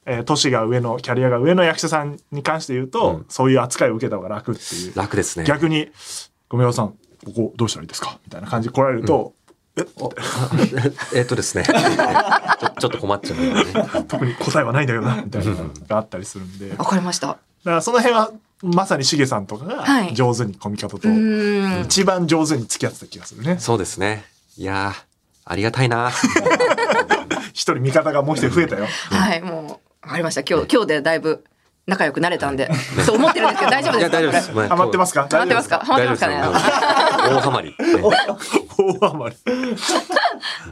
[0.07, 5.45] えー年が上のキャリアが上の役者さんに関して言うと、うんそういう扱いを受けた方が楽っていう楽ですね。
[5.45, 5.89] 逆に
[6.49, 6.89] 「ごめんなさん
[7.25, 9.44] ここどうしたらいいですか?」みたいな感じで来られると「え
[11.15, 11.65] えっとですね。
[11.65, 11.75] ちょ
[12.81, 14.05] ちょっと困っちゃうんだよね。
[14.09, 17.39] 特に答えはないんだよな」みたいなのがあったりするんでだかわかりました。
[17.65, 18.31] らその辺は
[18.63, 21.09] まさにしげさんとかがはい上手にコミカドと。
[21.83, 23.57] 一番上手に付き合ってた気がするね。
[23.59, 24.25] そうですね。
[24.57, 25.03] いやー、
[25.45, 26.11] ありがたいな。
[27.53, 28.87] 一人味方がもう一人増えたよ。
[29.11, 30.43] はい、もう、わかりました。
[30.43, 31.45] 今日、今日でだいぶ
[31.87, 32.71] 仲良くなれたんで、
[33.05, 34.17] そう思ってるんですけど、大丈夫ですか？
[34.19, 34.51] 大丈夫です。
[34.53, 35.23] こハハマってますか？
[35.23, 35.79] れハマってますか？
[35.81, 36.35] ハマってますかね？
[36.37, 37.75] 大ハマり。
[38.93, 39.77] ね大余り。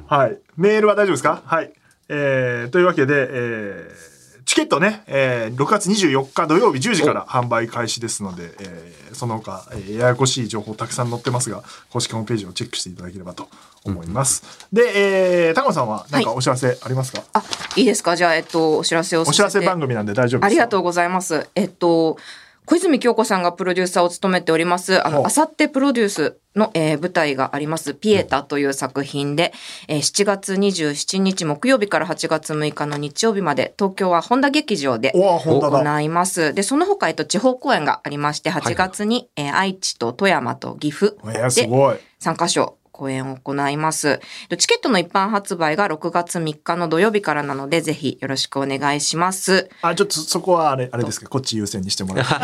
[0.06, 0.38] はい。
[0.56, 1.42] メールは大丈夫ですか？
[1.44, 1.72] はい。
[2.08, 4.12] えー、というわけで、えー
[4.44, 13.48] チケットね、えー6月24日土曜日10時から販売開始ですので、えーその他、えーややこしい情報たくさん載ってますが、公式ホームページをチェックしていただければと
[13.84, 14.66] 思います。
[14.72, 17.42] で、えー、高野さんは何かお知らせありますか、あ、
[17.76, 18.16] いいですか？
[18.16, 21.46] じゃあ、えっと、お知らせをお知らせ番組なんで大丈夫ですかありがとうございます。
[21.54, 22.18] えっと、
[22.64, 29.52] 小泉京子さんがプロデューサーを務めております、あの、あさってプロデュースの、えー舞台があります、ピエタという作品で、
[29.88, 35.12] えー7月27日木曜日から8月6日の日曜日まで、東京は本田劇場で。
[35.12, 36.54] 行います。
[36.54, 41.96] で、その他、えっと、地方公演がありまして、8月に、えー愛知と富山と岐阜えー、すでごい。
[42.20, 44.20] 3カ所公演を行います。
[44.56, 49.68] チケットの一般発売が6月3日の土曜日からなので、ぜひよろしくお願いします。
[49.82, 52.32] あ、ちょっとそこはあれ、あれですか、こっち優先にしてもらって。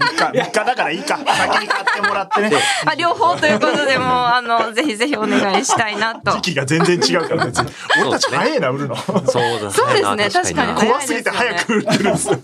[0.00, 1.18] 3日、3日だからいいか。
[1.28, 2.52] 先に買ってもらってね。
[2.86, 6.52] あ両方ということでもう、 あの、ぜひぜひお願いしたいなと時。
[6.52, 7.70] 期が全然違うから別に。
[8.00, 8.96] 俺たち早いな、売るの。
[8.96, 9.72] そうだね。
[9.72, 12.38] そうですねな確かにな怖すぎて早く売ってるんですよ。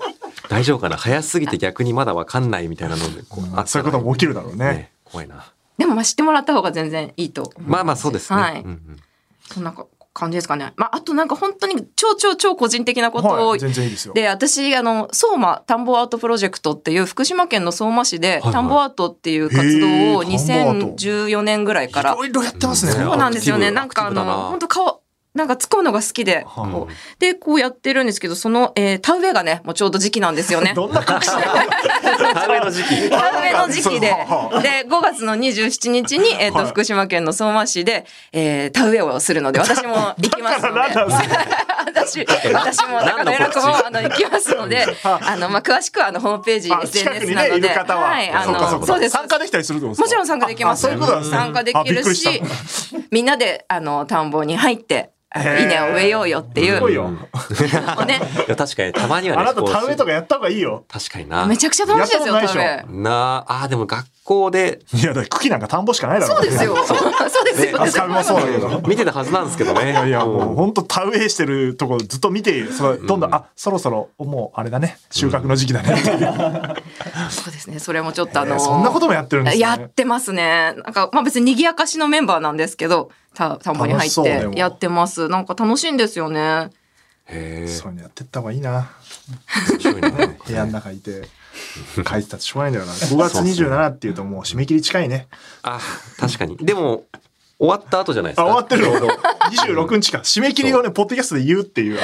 [0.50, 0.96] 大丈夫かな？
[0.96, 4.64] 早すぎて逆にまだわかんないみたいなので、こうあそういうことも起きるだろうね。
[4.66, 4.92] ね。
[5.04, 5.44] 怖いな。
[5.78, 7.52] でも、まあ、知ってもらった方が全然いいと。
[7.58, 8.40] まあまあそうですね。
[8.40, 9.00] はいうんうん
[9.48, 9.72] そんな
[10.16, 10.72] 感じですかね。
[10.76, 14.14] まあ、あとなんか本当に超超超個人的なことをはい、全然いいですよ。
[14.14, 22.92] で私あの相馬田んぼアートプロジェクトっていう福島県の相馬市ではい田んぼアートっていう活動をへー田んぼアート2014年ぐらいからいろいろやってますね。
[22.92, 23.70] そうなんですよね。
[23.70, 24.95] なんかあの本当顔
[25.36, 30.72] なんか突っ込むのが好きで、はあこうでこうやってるんですけどその、えー田植えがねもうちょうど時期なんですよね。
[30.76, 33.10] どんな隠し 田植えの時期。
[33.10, 40.80] 田植えの時期で、はあで、5月の27日に、えっ、と、はい福島県の相馬市で、えー、田植えをするので、私も行きますので。
[40.80, 41.66] だからなんだ
[42.02, 47.56] 私、私も、中野予約も、あの、行きますので、あの、まあ、詳しくは、あの、ホームページ、あ近く SNS にね、なので。
[47.58, 48.08] いる方は。
[48.08, 49.12] はい、あの、そうかそうかそうです。
[49.12, 50.04] 参加できたりするってことですか？
[50.04, 50.86] もちろん参加できます。
[50.86, 52.42] あそういうことなんですね参加できるし
[53.10, 55.10] みんなで、あの、田んぼに入って、
[55.40, 57.10] 稲を植えようよっていうすごいよ。
[58.06, 59.42] ね、いや確かにたまにはね。
[59.42, 60.84] あなた田植えとかやった方がいいよ。
[60.88, 61.46] 確かにな。
[61.46, 62.84] めちゃくちゃ楽しいですよ、田ないでしょ植え。
[62.88, 66.36] なあ、あーでも学校でいや、茎なんか田んぼしかないだろ。
[66.36, 66.76] そうですよ。
[66.84, 68.08] そうですよ。
[68.08, 68.82] もそうだけど。
[68.86, 69.90] 見てたはずなんですけどね。
[69.90, 75.96] いやいや、もううん本当田植えしてるとこずっと見て、それどんどん、あ、そろそろ、もうあれだね、収穫の時期だね。
[77.30, 77.78] そうですね。
[77.78, 79.62] それもちょっとあのえーそんなこともやってるんですね。
[79.62, 80.74] やってますね。
[80.84, 85.28] なんか、まあ別に賑やかしのメンバーなんですけど、た、田んぼに入ってやってます。
[85.28, 86.70] なんか楽しいんですよね。
[87.26, 87.68] へえ。
[87.68, 88.90] そういうのやってった方がいいな。
[90.46, 91.28] 部屋の中いて。
[91.96, 92.92] 書いてたってしょうがないんだよな。
[92.92, 95.26] 5月27っていうともう締め切り近いね。
[95.62, 95.80] あ、
[96.18, 96.56] 確かに。
[96.58, 97.04] でも、
[97.58, 98.50] 終わった後じゃないですあ、か。
[98.50, 99.08] 終わってるの
[99.86, 100.18] ?26 日か。
[100.18, 101.98] 締め切りをね、ポッドキャストで言うっていう。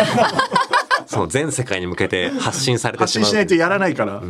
[1.13, 3.25] その全世界に向けて発信されてしまう。
[3.25, 4.23] 発信しないとやらないから。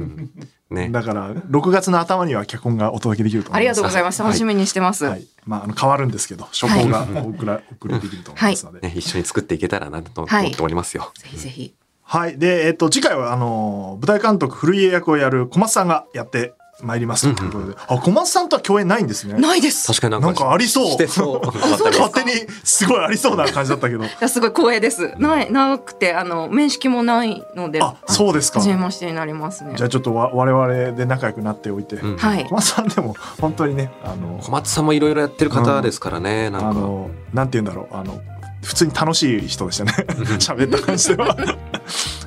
[0.71, 0.89] ね。
[0.91, 3.81] だから、6月の頭には脚本がお届けできると思ありいます。
[3.81, 4.23] がとうございます。
[4.23, 5.05] 楽しみにしてます。
[5.05, 5.27] はい。
[5.47, 8.81] まあ、あの、変わるんですけど、初稿が送ら、送れてきると思いますので。
[8.81, 11.13] ね、一緒に作っていけたらなと思はいっておりますよ。
[11.19, 11.75] ぜひぜひ。
[12.03, 12.39] はい。
[12.39, 17.33] で、えっと、次回は、あの、舞台監督、古家役をやる小松さんがやってまいります。
[17.35, 17.75] ということで。
[17.87, 19.35] あ、小松さんとは共演ないんですね。
[19.35, 19.87] ないです。
[19.87, 22.33] 確かになんかなんかありそうしてそう 勝手に、
[22.65, 24.05] すごいありそうな感じだったけど。
[24.05, 25.13] いやすごい光栄です。
[25.19, 27.81] ない、なくて、あの、面識もないので。
[27.83, 28.61] あ、そうですか。
[28.61, 29.77] 初じめましてになりますね。
[29.81, 31.97] ゃあちょっとわ我々で仲良くなっておいて。
[31.97, 32.55] うんはい小。
[32.55, 38.21] 松さんでも、本当にね、あの、小松さんもいろいろやってる方ですからね、なんかあの、なんて言うんだろう、あの、
[38.65, 39.93] 普通に楽しい人でしたね。
[40.41, 41.37] 喋った感じでは。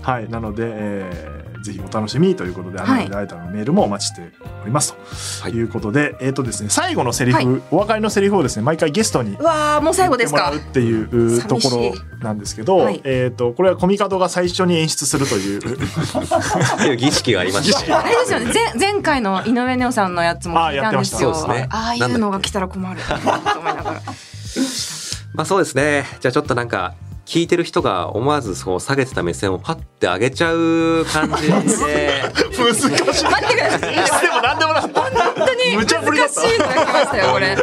[0.02, 0.30] はい。
[0.30, 3.04] なので、えーぜひお楽しみということで、アはい。
[3.06, 5.52] ニメライターのメールもお待ちしておりますと、はい。
[5.54, 7.62] い、うことで、えっ、とですね、最後のセリフ、はい。
[7.72, 10.52] お別れのセリフをですね、毎回ゲストにうわあ、もう最後ですか？
[10.52, 11.06] 言ってもらう。
[11.06, 11.94] っていうところ
[12.24, 13.02] なんですけど、寂しい。
[13.06, 15.62] えっ、と、これはコミカドが最初に演出するという、っ
[16.78, 18.52] ていう儀式がありまして あれですよね。
[18.80, 20.80] 前前回の井上ネオさんのやつも聞いたんですよ。
[20.80, 21.18] あやってました。
[21.18, 21.68] そうですね。
[21.72, 23.02] ああいうのが来たら困る。
[23.02, 23.14] と
[23.60, 24.02] 思いながら。
[25.34, 26.06] まあそうですね。
[26.22, 26.94] じゃあちょっとなんか
[27.26, 32.24] 聞いてる人が思わずそう下げてた目線をパッて上げちゃう感じで
[32.56, 32.90] 難しい。
[32.90, 34.22] 待ってください。
[34.22, 35.02] でも何でもなかった。
[35.02, 35.12] 本
[35.48, 37.58] 当に難しいのが来ましたよこれ。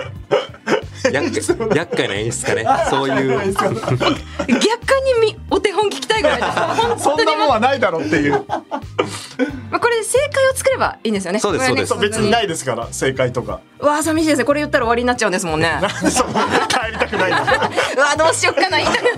[1.10, 1.32] 厄
[1.74, 6.48] 厄介な演出かねそういう逆にみお手本聞きたいぐらいです。
[6.58, 8.44] 本そんなもんはないだろうっていう。
[9.70, 11.38] まあこれで正解を作ればいいんですよね。
[11.40, 13.60] そうですこれねそう別にないですから、正解とか。
[13.80, 14.44] うわあ寂しいですね。
[14.44, 15.72] これ言ったら終わりになっちゃうんですもんね。
[16.10, 16.26] そう
[16.68, 17.30] 帰りたくない。
[17.30, 17.40] うわ
[18.12, 18.76] あどうしよっかな。
[18.78, 19.10] 言いたくな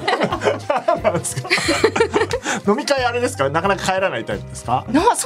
[1.01, 1.49] いなんですか
[2.68, 3.49] 飲み会あれですか？
[3.51, 4.85] なかなか帰らないタイプですか？
[4.89, 5.16] なそんなこ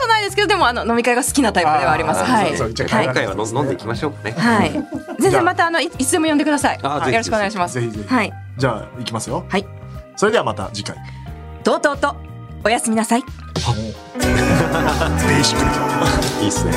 [0.00, 2.22] とないですけどでもあの飲み会が好きなタイプではあります。
[2.24, 2.48] はい。
[2.48, 4.72] そうそうじゃあはい今回は飲んでいきましょうかねはい。
[5.20, 6.78] 全然またあのいいつでも呼んでください。
[6.82, 7.80] あよろしくお願いします。
[7.80, 8.32] ぜひぜひはい。
[8.58, 9.46] じゃあ、いきますよ。
[9.48, 9.66] はい。
[10.16, 10.96] それではまた次回。
[11.64, 12.14] とうとうと
[12.62, 13.22] おやすみなさい。
[13.24, 16.42] ベーシックに。
[16.42, 16.72] いいっすね